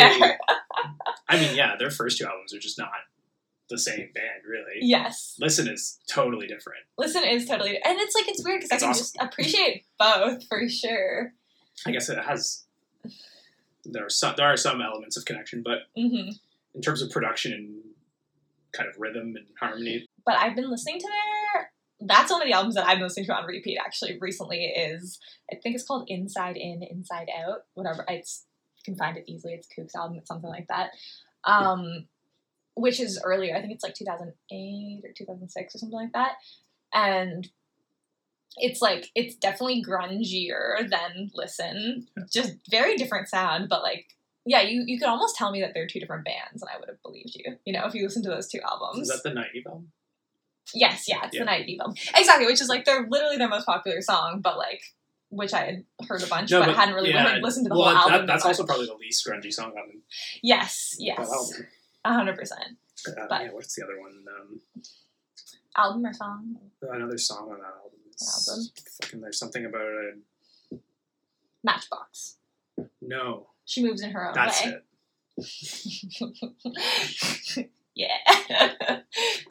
[1.29, 2.89] I mean, yeah, their first two albums are just not
[3.69, 4.79] the same band, really.
[4.81, 5.35] Yes.
[5.39, 6.81] Listen is totally different.
[6.97, 9.01] Listen is totally and it's like it's weird because I can awesome.
[9.01, 11.33] just appreciate both for sure.
[11.85, 12.63] I guess it has.
[13.85, 16.31] There are some there are some elements of connection, but hmm
[16.75, 17.81] in terms of production and
[18.75, 21.71] kind of rhythm and harmony, But I've been listening to their
[22.01, 25.17] that's one of the albums that I've been listening to on repeat actually recently is
[25.51, 28.03] I think it's called Inside In, Inside Out, whatever.
[28.07, 28.45] It's
[28.77, 29.53] you can find it easily.
[29.53, 30.89] It's Kook's album, it's something like that.
[31.45, 32.07] Um
[32.77, 36.33] which is earlier, I think it's like 2008 or 2006 or something like that.
[36.93, 37.47] And
[38.57, 42.07] it's like it's definitely grungier than Listen.
[42.31, 44.05] Just very different sound, but like
[44.45, 46.89] yeah, you, you could almost tell me that they're two different bands and I would
[46.89, 49.09] have believed you, you know, if you listen to those two albums.
[49.09, 49.91] is that the Naive album?
[50.73, 51.41] Yes, yeah, it's Yeah.
[51.41, 51.95] the Night album.
[52.15, 54.81] Exactly, which is like they're literally their most popular song, but like
[55.29, 58.11] which I had heard a bunch, but, hadn't really yeah, listened to the well, whole
[58.11, 58.27] album.
[58.27, 60.01] That, that's also probably the least grungy song on
[60.41, 61.61] yes, that yes,
[62.03, 62.77] a hundred percent.
[63.07, 64.23] Uh, But- yeah, what's the other one?
[64.39, 64.61] Um,
[65.77, 66.55] Album or song?
[66.81, 67.99] another song on that album.
[68.15, 68.65] is- Album?
[69.01, 70.13] Fucking, there's something about a
[71.63, 72.37] Matchbox.
[73.01, 73.47] no.
[73.65, 74.75] She moves in her own That's way.
[75.37, 75.37] it.
[77.95, 78.09] yeah.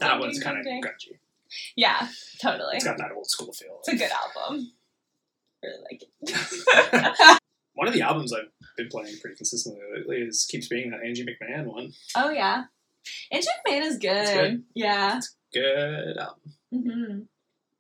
[0.01, 1.19] That one's kind of grungy.
[1.77, 2.09] Yeah,
[2.41, 2.77] totally.
[2.77, 3.79] It's got that old school feel.
[3.81, 4.73] It's a good album.
[5.63, 7.39] Really like it.
[7.75, 11.27] One of the albums I've been playing pretty consistently lately is keeps being that Angie
[11.27, 11.93] McMahon one.
[12.17, 12.65] oh yeah.
[13.31, 14.11] Angie McMahon is good.
[14.17, 14.63] It's good.
[14.75, 15.19] Yeah.
[15.19, 16.41] It's good album.
[16.73, 17.21] hmm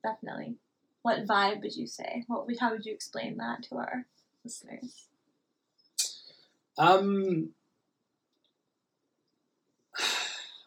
[0.02, 0.56] Definitely.
[1.02, 2.24] What vibe would you say?
[2.26, 4.06] What would how would you explain that to our
[4.44, 5.06] listeners?
[6.78, 7.50] Um,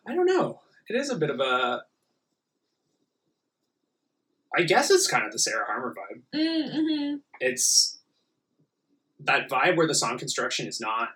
[0.08, 0.62] I don't know.
[0.90, 1.82] It is a bit of a.
[4.58, 6.22] I guess it's kind of the Sarah Harmer vibe.
[6.40, 7.16] Mm-hmm.
[7.40, 8.00] It's
[9.20, 11.10] that vibe where the song construction is not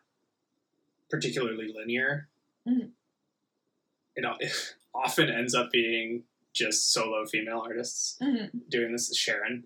[1.09, 2.27] particularly linear.
[2.67, 2.89] Mhm.
[4.15, 4.53] It, it
[4.93, 6.23] often ends up being
[6.53, 8.57] just solo female artists Mm-hmm.
[8.69, 9.15] doing this.
[9.15, 9.63] Sharon.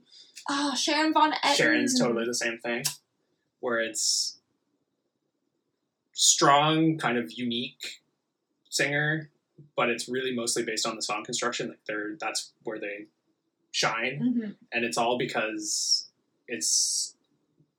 [0.47, 1.55] Oh, Sharon Van Etten.
[1.55, 2.84] Sharon's totally the same thing,
[3.59, 4.38] where it's
[6.16, 8.01] strong, kind of unique
[8.70, 9.30] singer,
[9.76, 11.68] but it's really mostly based on the song construction.
[11.70, 13.05] Like they're that's where they
[13.72, 14.51] shine, Mm-hmm.
[14.72, 16.07] and it's all because
[16.47, 17.16] it's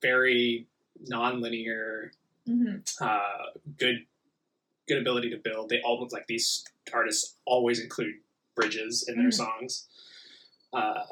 [0.01, 0.67] very
[1.07, 2.11] non-linear,
[2.47, 3.03] Mm-hmm.
[3.03, 4.05] uh, good,
[4.87, 5.67] good ability to build.
[5.67, 6.63] They all look like these
[6.93, 8.13] artists always include
[8.55, 9.33] bridges in their Mhm.
[9.33, 9.87] songs.
[10.71, 11.03] Uh,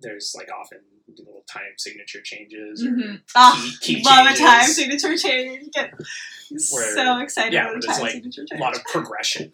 [0.00, 0.78] there's like often
[1.18, 2.84] little time signature changes.
[2.84, 3.16] Mm-hmm.
[3.34, 4.40] Oh, key, key love a changes.
[4.40, 5.68] time signature change.
[5.72, 5.92] Get
[6.72, 9.50] Where- so excited yeah, about a time like, signature A lot of progression.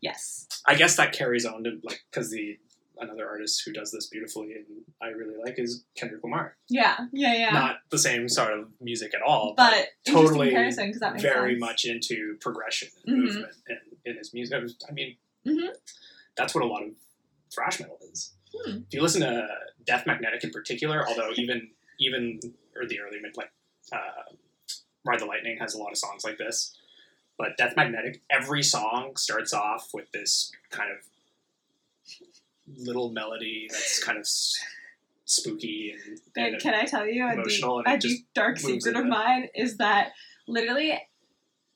[0.00, 0.46] yes.
[0.66, 2.58] I guess that carries on to like because the
[3.00, 4.64] another artist who does this beautifully and
[5.00, 6.56] I really like is Kendrick Lamar.
[6.68, 6.96] Yeah.
[7.12, 7.32] Yeah.
[7.32, 7.50] Yeah.
[7.50, 11.60] Not the same sort of music at all, but totally that makes very sense.
[11.60, 13.22] much into progression and Mhm.
[13.24, 14.64] movement in, in his music.
[14.88, 15.68] I mean, Mhm.
[16.36, 16.90] that's what a lot of
[17.54, 18.32] thrash metal is.
[18.54, 18.78] Hmm.
[18.86, 19.46] If you listen to
[19.84, 21.70] Death Magnetic in particular, although even
[22.00, 22.40] even
[22.76, 23.50] or the early mid like
[23.92, 24.32] uh,
[25.04, 26.76] Ride the Lightning has a lot of songs like this,
[27.38, 30.98] but Death Magnetic, every song starts off with this kind of
[32.76, 34.54] little melody that's kind of s-
[35.24, 39.48] spooky and, and can I tell you a deep, a deep dark secret of mine
[39.54, 40.10] is that
[40.46, 40.98] literally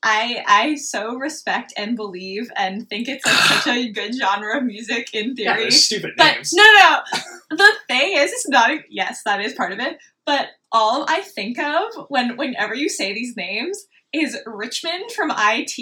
[0.03, 4.63] I I so respect and believe and think it's like such a good genre of
[4.65, 5.61] music in theory.
[5.61, 6.53] they're stupid but names.
[6.53, 7.19] no, no, no.
[7.57, 8.71] The thing is, it's not.
[8.71, 9.97] e- Yes, that is part of it.
[10.25, 15.75] But all I think of when whenever you say these names is Richmond from IT,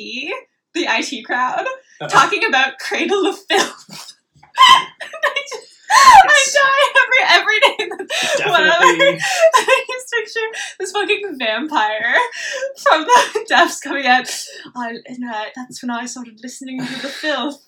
[0.74, 1.65] the IT crowd,
[2.01, 4.13] Uh, talking about Cradle of Filth.
[5.92, 8.06] I, die every every day.
[8.38, 9.20] definitely.
[9.54, 10.48] I just picture
[10.80, 12.16] this fucking vampire
[12.78, 14.30] from the depths coming out.
[14.76, 17.66] I, and, uh, that's when I started listening to the filth.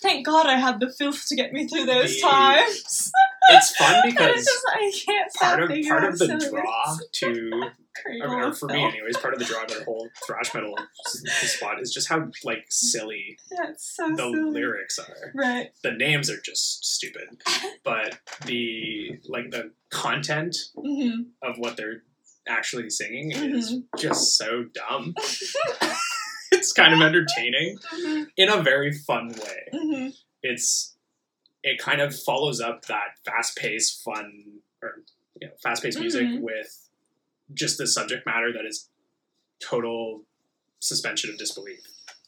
[0.00, 3.10] Thank God I had the filth to get me through those times.
[3.50, 6.96] It's fun because it's just, I can't stop part of part of the silly draw
[7.14, 7.70] to
[8.02, 10.74] Cradle or, or for me anyways part of the draw to the whole thrash metal
[11.04, 14.50] spot is just how like silly Yeah, so the silly.
[14.52, 15.70] lyrics are Right.
[15.82, 17.42] the names are just stupid
[17.84, 22.02] but the like the content hmm of what they're
[22.48, 23.80] actually singing is Mm-hmm.
[23.98, 25.14] just so dumb
[26.52, 30.08] it's kind of entertaining hmm in a very fun way hmm
[30.42, 30.94] it's
[31.64, 34.44] it kind of follows up that fast-paced fun
[34.82, 35.02] or
[35.40, 36.40] you know fast-paced music Mhm.
[36.40, 36.87] with
[37.54, 38.88] just the subject matter that is
[39.60, 40.22] total
[40.80, 41.80] suspension of disbelief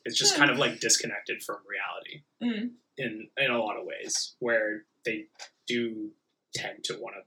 [0.04, 2.70] it's just kind of like disconnected from reality Mm.
[2.96, 5.26] in in a lot of ways where they
[5.66, 6.10] do
[6.54, 7.22] tend to want to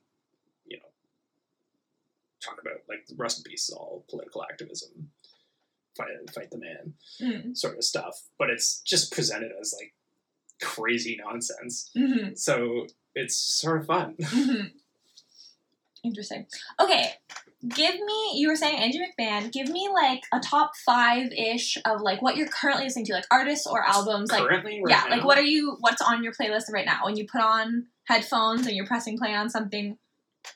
[0.65, 0.89] you know
[2.43, 5.09] talk about like rust in peace is all political activism
[5.95, 7.55] fight fight the man Mm.
[7.57, 9.93] sort of stuff but it's just presented as like
[10.61, 14.15] crazy nonsense hmm so it's sort of fun.
[16.03, 16.45] Interesting.
[16.81, 17.11] Okay,
[17.67, 18.31] give me.
[18.35, 19.51] You were saying Angie McMahon.
[19.51, 23.25] Give me like a top five ish of like what you're currently listening to, like
[23.31, 24.31] artists or albums.
[24.31, 25.77] Like Currently, right yeah, now, like what are you?
[25.79, 27.05] What's on your playlist right now?
[27.05, 29.97] When you put on headphones and you're pressing play on something,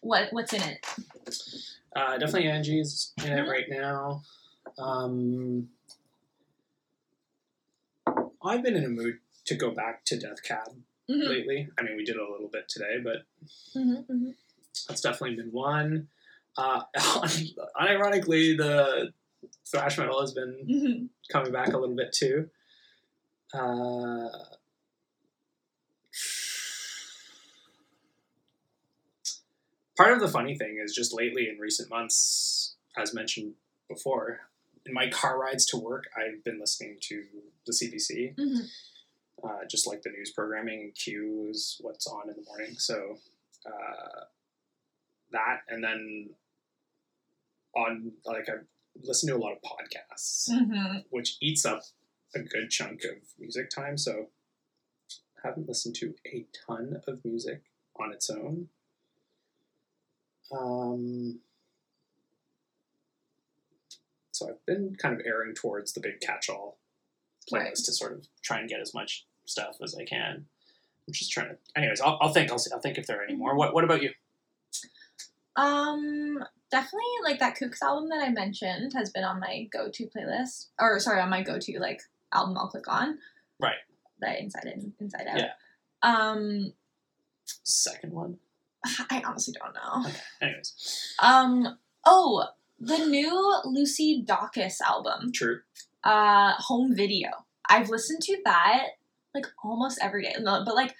[0.01, 0.85] what what's in it?
[1.95, 3.49] Uh, definitely Angie's in it Mhm.
[3.49, 4.21] right now.
[4.77, 5.69] Um,
[8.43, 10.73] I've been in a mood to go back to Death Cab
[11.09, 11.29] Mm-hmm.
[11.29, 11.69] lately.
[11.79, 13.23] I mean, we did a little bit today, but
[13.75, 14.31] Mm-hmm,
[14.88, 16.07] that's definitely been one.
[16.57, 19.11] Uh, unironically, the
[19.65, 22.49] thrash metal has been hmm coming back a little bit too.
[23.53, 24.30] Uh,
[29.95, 33.53] part of the funny thing is just lately in recent months, as mentioned
[33.89, 34.41] before,
[34.86, 37.23] in my car rides to work, I've been listening to
[37.65, 38.61] the CBC, hmm
[39.43, 40.95] uh, just like the news programming and
[41.49, 42.75] is what's on in the morning.
[42.78, 43.17] So
[43.65, 44.21] uh,
[45.32, 46.30] that, and then
[47.75, 48.53] on like I
[49.03, 51.82] listen to a lot of podcasts hmm which eats up
[52.36, 53.97] a good chunk of music time.
[53.97, 54.28] So
[55.43, 57.61] I haven't listened to a ton of music
[57.99, 58.69] on its own.
[60.51, 61.39] Um,
[64.32, 66.78] so I've been kind of erring towards the big catch-all
[67.51, 67.75] playlist Right.
[67.75, 70.45] to sort of try and get as much stuff as I can.
[71.07, 71.57] I'm just trying to.
[71.75, 72.51] Anyways, I'll, I'll think.
[72.51, 73.55] I'll, see, I'll think if there are any more.
[73.55, 74.11] What What about you?
[75.58, 80.68] Um, definitely like that Kooks album that I mentioned has been on my go-to playlist,
[80.80, 82.01] or sorry, on my go-to like
[82.34, 83.18] album I'll click on.
[83.60, 83.76] Right.
[84.20, 85.38] The Inside In, Inside Out.
[85.39, 85.51] Yeah.
[86.03, 86.74] Um,
[87.64, 88.38] Second one.
[89.10, 90.12] I honestly don't know.
[90.41, 92.45] Anyways, Um, oh,
[92.80, 95.62] the new Lucy Dacus album, true.
[96.03, 97.30] uh, Home Video.
[97.70, 98.84] I've listened to that
[99.34, 100.95] like almost every day, No, but like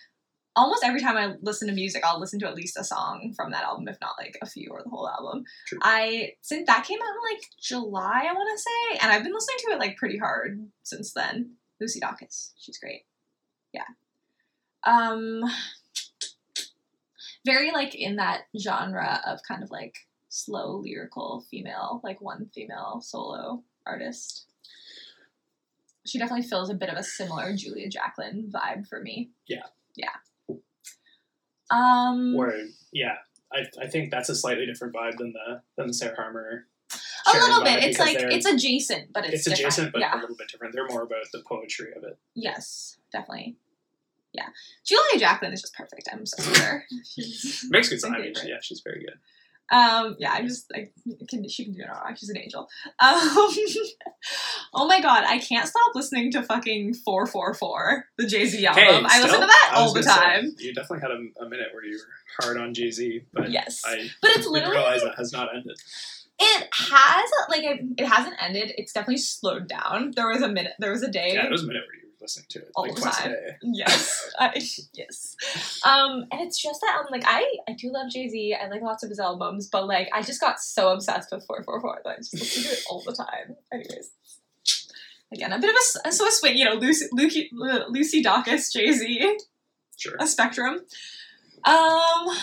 [0.58, 3.52] almost every time I listen to music, I'll listen to at least a song from
[3.52, 5.46] that album, if not like a few or the whole album.
[5.68, 5.80] True.
[5.82, 9.34] I since that came out in like July, I want to say, and I've been
[9.34, 11.52] listening to it like pretty hard since then.
[11.80, 13.06] Lucy Dacus, she's great.
[13.72, 13.86] Yeah.
[14.84, 15.44] Um.
[17.46, 19.96] Very like in that genre of kind of like
[20.28, 24.46] slow lyrical female, like one female solo artist.
[26.06, 29.30] She definitely fills a bit of a similar Julia Jacklin vibe for me.
[29.46, 29.64] Yeah.
[29.96, 30.10] Yeah.
[31.70, 33.16] Um, Where yeah,
[33.52, 36.68] I, I think that's a slightly different vibe than the than the Sarah Harmer.
[37.28, 37.84] a little bit.
[37.84, 40.16] It's like it's adjacent, but it's, it's adjacent, but yeah.
[40.16, 40.74] a little bit different.
[40.74, 42.18] They're more about the poetry of it.
[42.36, 43.58] Yes, definitely.
[44.34, 44.48] Yeah,
[44.86, 46.10] Julia Jacklin is just perfect.
[46.12, 46.86] I'm so sure.
[47.70, 48.06] Makes good sense.
[48.06, 49.18] I mean, yeah, she's very good.
[49.70, 50.94] Um, yeah, I'm just like
[51.28, 52.02] can she can do it all.
[52.16, 52.70] She's an angel.
[53.00, 53.18] Um,
[54.74, 58.66] oh my god, I can't stop listening to fucking four four four, the Jay Z
[58.66, 58.84] album.
[58.84, 60.56] Hey, I listen to that all the gonna say, time.
[60.60, 63.82] you definitely had a, a minute where you were hard on Jay Z, but Yes,
[63.86, 65.78] I but it's didn't literally realize that has not ended.
[66.40, 68.74] it has like it, hasn't ended.
[68.78, 70.12] It's definitely slowed down.
[70.16, 70.74] There was a minute.
[70.80, 71.32] There was a day.
[71.34, 73.32] Yeah, there was a minute where you listening to it All like the twice time.
[73.32, 73.56] a day.
[73.64, 74.52] Yes, I,
[74.94, 75.36] yes.
[75.86, 78.56] Um, and it's just that I'm like I I do love Jay Z.
[78.62, 81.64] I like lots of his albums, but like I just got so obsessed with four
[81.64, 83.56] four four that I just listen to it all the time.
[83.72, 84.12] Anyways,
[85.34, 86.58] again, a bit of a so a swing.
[86.58, 89.38] You know, Lucy Lucy, Lucy Dacus, Jay Z,
[89.98, 90.16] Sure.
[90.20, 90.80] a spectrum.
[91.66, 91.74] Um.
[91.74, 92.36] What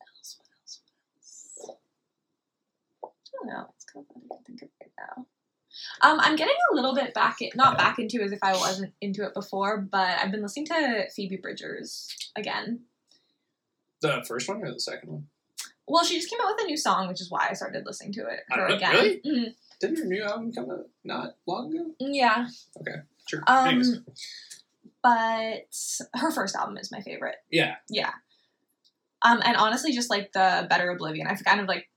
[0.00, 0.36] else?
[0.38, 0.80] What else?
[1.56, 1.74] What else?
[3.04, 3.66] I don't know.
[3.76, 5.26] It's kind of hard to think of right now.
[6.00, 8.92] Um, I'm getting a little bit back, in, not back into as if I wasn't
[9.00, 12.80] into it before, but I've been listening to Phoebe Bridgers again.
[14.00, 15.26] The first one or the second one?
[15.88, 18.12] Well, she just came out with a new song, which is why I started listening
[18.14, 18.40] to it.
[18.50, 18.92] Her again.
[18.92, 19.20] really?
[19.24, 19.54] Mhm.
[19.80, 21.90] Didn't her new album come out not long ago?
[21.98, 22.46] Yeah.
[22.80, 23.00] Okay.
[23.28, 23.42] Sure.
[23.46, 24.00] Um, Anyways.
[25.02, 27.36] but her first album is my favorite.
[27.50, 27.76] Yeah.
[27.88, 28.12] Yeah.
[29.22, 31.88] Um, and honestly, just like the Better Oblivion, I've kind of like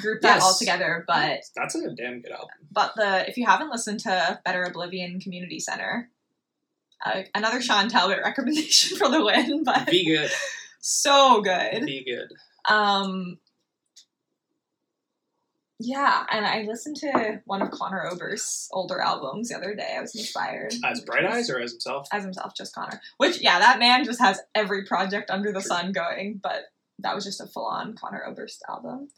[0.00, 0.42] grouped that Yes.
[0.42, 1.04] all together.
[1.06, 2.48] But That's a damn good album.
[2.70, 6.10] but the if you haven't listened to Better Oblivion Community Center,
[7.04, 9.64] uh, another Sean Talbot recommendation for the win.
[9.64, 10.30] But Be good.
[10.80, 11.86] so good.
[11.86, 12.28] Be good.
[12.72, 13.38] Um,
[15.82, 19.94] yeah, and I listened to one of Conor Oberst's older albums the other day.
[19.96, 20.74] I was inspired.
[20.84, 22.06] As Bright Eyes or as himself?
[22.12, 23.00] As himself, just Conor.
[23.16, 25.68] Which, yeah, that man just has every project under the True.
[25.68, 26.64] sun going, but
[26.98, 29.08] that was just a full on Conor Oberst album.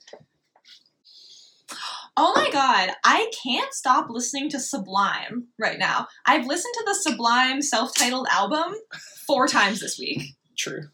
[2.16, 6.08] Oh my god, I can't stop listening to Sublime right now.
[6.26, 8.74] I've listened to the Sublime self titled album
[9.26, 10.22] four times this week.
[10.56, 10.88] True.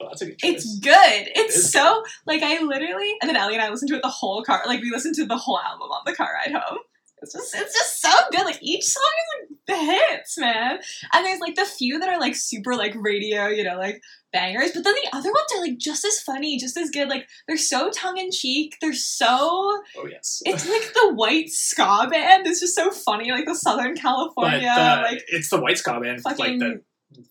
[0.00, 0.36] Well, that's a good.
[0.42, 1.28] It's good.
[1.34, 4.08] It's is so like I literally and then Ellie and I listened to it the
[4.08, 4.62] whole car.
[4.66, 6.78] Like we listened to the whole album on the car ride home.
[7.22, 8.44] It's just it's just so good.
[8.44, 10.78] Like each song is like the hits, man.
[11.12, 14.00] And there's like the few that are like super like radio, you know, like
[14.32, 14.72] bangers.
[14.72, 17.08] But then the other ones are like just as funny, just as good.
[17.08, 18.76] Like they're so tongue in cheek.
[18.80, 20.42] They're so oh, yes.
[20.44, 22.46] it's like the white ska band.
[22.46, 23.30] It's just so funny.
[23.30, 26.80] Like the Southern but California, the, like it's the White Ska band, fucking like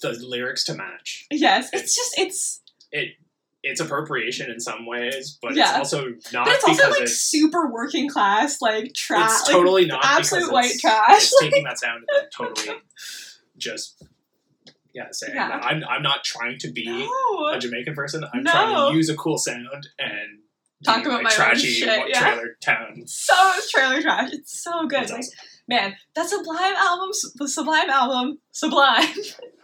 [0.01, 1.25] the, the lyrics to match.
[1.31, 1.69] yes.
[1.73, 2.61] It's just it's
[2.91, 3.09] It
[3.64, 5.70] It's appropriation in some ways, but Yeah.
[5.70, 9.30] it's also not but it's because also like it's, super working class, like trash.
[9.41, 11.24] it's totally not absolute white trash.
[11.24, 12.78] It's taking that sound and then totally
[13.58, 14.01] just
[14.93, 15.49] yeah saying Yeah.
[15.49, 17.47] that I'm I'm not trying to be no.
[17.47, 18.24] a Jamaican person.
[18.34, 18.51] I'm No.
[18.51, 20.39] trying to use a cool sound and
[20.86, 22.20] Talk about a my trashy shit, yeah.
[22.22, 23.03] trailer town.
[23.08, 24.30] so it's trailer trash.
[24.32, 25.01] It's so good.
[25.01, 25.34] It's Like, awesome.
[25.68, 29.08] man, that Sublime album, the Sublime album, Sublime.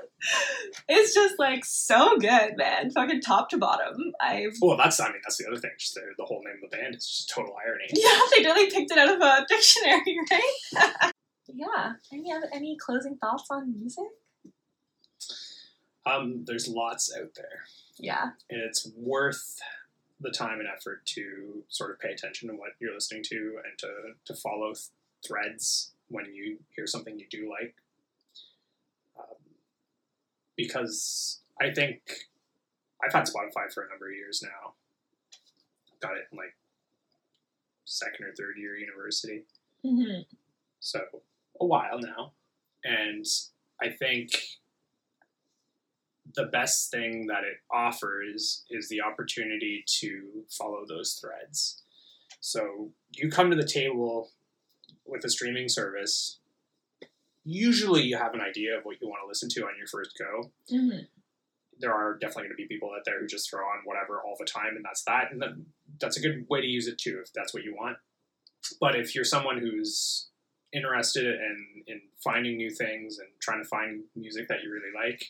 [0.88, 2.92] it's just like so good, man.
[2.92, 4.14] Fucking top to bottom.
[4.22, 5.72] I've Well, that's I mean that's the other thing.
[5.78, 7.86] Just the, the whole name of the band is just total irony.
[7.94, 11.12] yeah, they really picked it out of a dictionary, right?
[11.48, 11.94] yeah.
[12.12, 14.06] Any other, any closing thoughts on music?
[16.06, 17.64] Um, there's lots out there.
[17.98, 18.32] Yeah.
[18.50, 19.60] and it's worth
[20.20, 23.78] the time and effort to sort of pay attention to what you're listening to and
[23.78, 23.88] to,
[24.26, 24.88] to follow th-
[25.26, 27.76] threads when you hear something you do like.
[30.56, 32.02] Because I think
[33.04, 34.74] I've had Spotify for a number of years now.
[36.02, 36.56] Got it in like
[37.86, 39.44] second or third year university.
[39.86, 40.22] Mm-hmm.
[40.80, 41.02] So
[41.60, 42.34] a while now.
[42.84, 43.26] And
[43.82, 44.32] I think
[46.36, 51.84] the best thing that it offers is the opportunity to follow those threads.
[52.40, 54.32] So you come to the table
[55.06, 56.40] with a streaming service.
[57.46, 60.18] Usually you have an idea of what you want to listen to on your first
[60.18, 60.52] go.
[60.74, 61.00] Mm-hmm.
[61.80, 64.36] There are definitely going to be people out there who just throw on whatever all
[64.40, 65.32] the time, and that's that.
[65.32, 65.66] And then
[66.00, 67.98] that's a good way to use it too, if that's what you want.
[68.80, 70.30] But if you're someone who's
[70.72, 75.26] interested in in finding new things and trying to find music that you really like,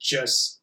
[0.00, 0.60] just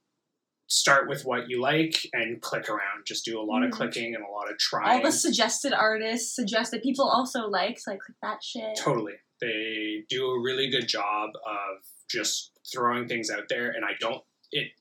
[0.68, 3.06] start with what you like and click around.
[3.06, 3.74] Just do a lot of Mhm.
[3.74, 4.98] clicking and a lot of trying.
[4.98, 8.76] All the suggested artists, suggested people also like, so I click that shit.
[8.78, 9.16] Totally.
[9.42, 14.24] They do a really good job of just throwing things out there and I don't
[14.52, 14.72] it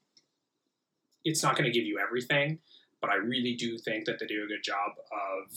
[1.24, 2.59] it's not going to give you everything,
[3.00, 5.54] but I really do think that they do a good job of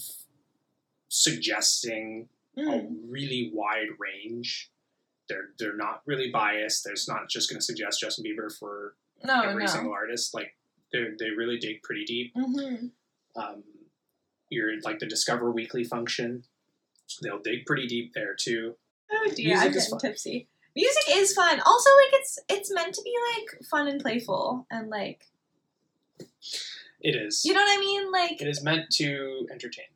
[1.08, 2.68] suggesting Mm.
[2.68, 4.70] a really wide range.
[5.26, 6.84] They're they're not really biased.
[6.84, 8.94] There's not just going to suggest Justin Bieber for
[9.24, 9.70] No, every no.
[9.70, 10.34] single artist.
[10.34, 10.54] Like
[10.92, 12.34] they they really dig pretty deep.
[12.34, 12.88] Mm-hmm.
[13.40, 13.64] Um,
[14.50, 16.44] you're like the Discover Weekly function.
[17.22, 18.76] They'll dig pretty deep there too.
[19.12, 20.48] Oh dear, Music I'm getting tipsy.
[20.74, 21.60] Music is fun.
[21.66, 25.26] Also, like it's it's meant to be like fun and playful and like
[27.00, 27.44] It is.
[27.44, 28.10] you know what I mean.
[28.10, 29.86] Like It is meant to entertain.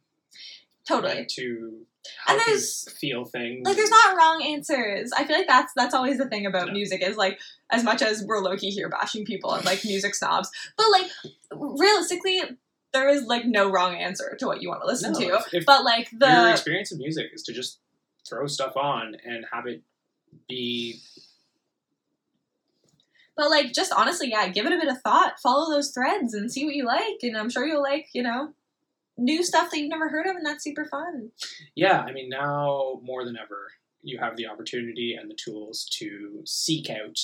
[0.86, 1.14] totally.
[1.14, 1.86] Meant to
[2.28, 3.66] And there's- feel things.
[3.66, 5.12] Like there's not wrong answers.
[5.16, 6.72] I feel like that's that's always the thing about No.
[6.74, 7.40] music is like
[7.70, 11.10] as much as we're low key here bashing people and like music snobs, but like
[11.52, 12.40] realistically,
[12.92, 15.42] there is like no wrong answer to what you want to listen No, to.
[15.52, 17.78] if- But like your the experience of music is to just
[18.28, 19.82] throw stuff on and have it
[20.48, 21.00] be
[23.36, 26.50] but like just honestly, yeah, give it a bit of thought, follow those threads and
[26.50, 28.54] see what you like, and I'm sure you'll like you know
[29.18, 31.30] new stuff that you've never heard of, and that's super fun.
[31.74, 33.68] yeah i mean now more than ever
[34.02, 37.18] you have the opportunity and the tools to seek out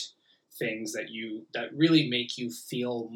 [0.58, 3.10] things that you that really make you feel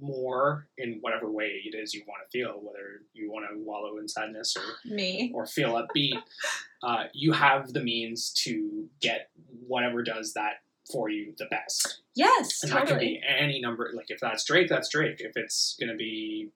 [0.00, 3.98] more in whatever way it is you want to feel whether you want to wallow
[3.98, 6.20] in sadness or Me, or feel upbeat
[6.82, 9.30] uh, you have the means to get
[9.66, 12.00] whatever does that for you the best.
[12.14, 15.20] Yes, and that can be any number like if that's drake that's drake.
[15.20, 16.50] If it's going to be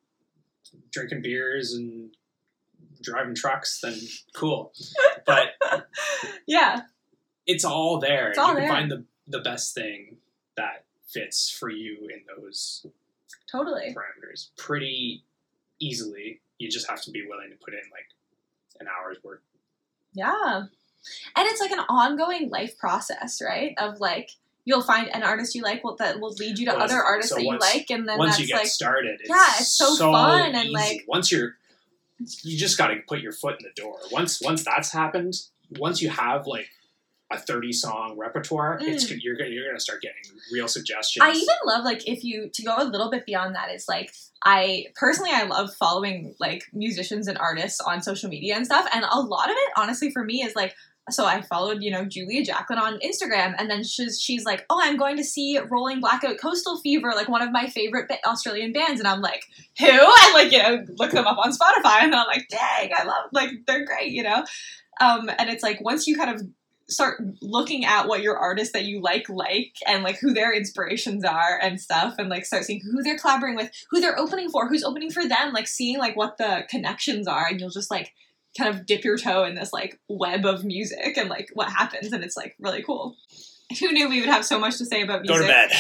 [0.91, 2.11] drinking beers and
[3.03, 3.99] driving trucks then
[4.35, 4.73] cool.
[5.27, 5.49] But
[6.47, 6.83] yeah,
[7.47, 8.31] it's all there.
[8.31, 8.69] It's all you can there.
[8.71, 10.17] find the, the best thing
[10.57, 12.87] that fits for you in those
[13.51, 13.95] totally.
[13.97, 15.23] parameters pretty
[15.81, 18.09] easily you just have to be willing to put in like
[18.81, 19.43] an hour's work
[20.15, 20.63] Yeah.
[21.37, 23.75] And it's like an ongoing life process, right?
[23.79, 24.31] Of like
[24.65, 27.31] you'll find an artist you like will that will lead you to Well, other artists
[27.31, 29.47] so that once- you like and then once that's you get like started it's yeah,
[29.59, 31.55] it's so fun and, like- once you're
[32.43, 35.35] you just got to put your foot in the door once once that's happened
[35.79, 36.69] once you have like
[37.31, 41.23] a 30 song repertoire it's you're gonna you're gonna start getting real suggestions.
[41.23, 41.29] Mm.
[41.29, 44.13] I even love like if you to go a little bit beyond that is like
[44.45, 49.05] I personally I love following like musicians and artists on social media and stuff and
[49.05, 50.75] a lot of it honestly for me is like
[51.11, 54.81] so I followed you know Julia Jacklin on Instagram and then she's she's like oh
[54.83, 59.01] I'm going to see Rolling Blackout Coastal Fever like one of my favorite Australian bands
[59.01, 59.45] and I'm like
[59.79, 59.87] who?
[59.87, 63.27] And like you know look them up on Spotify and I'm like dang I love
[63.33, 64.47] like they're great you know?
[64.99, 66.43] Um and it's like once you kind of
[66.91, 71.25] start looking at what your artists that you like like and like who their inspirations
[71.25, 74.69] are and stuff and like start seeing who they're collaborating with who they're opening for
[74.69, 78.13] who's opening for them like seeing like what the connections are and you'll just like
[78.57, 82.13] kind of dip your toe in this like web of music and like what happens
[82.13, 83.17] and it's like really cool.
[83.81, 85.47] Who knew we would have so much to say about music?
[85.47, 85.71] go to bed.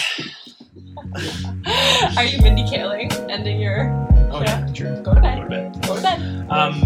[2.18, 3.90] Are you mindy kaling ending your
[4.30, 5.38] oh yeah sure go to bed.
[5.38, 5.86] Go to bed.
[5.86, 6.46] Go to bed.
[6.50, 6.82] Um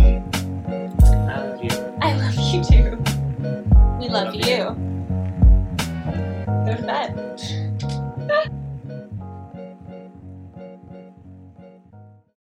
[1.29, 1.71] I love you.
[2.01, 3.02] I love you too
[4.03, 4.75] we love you.
[6.67, 8.53] Go Fed.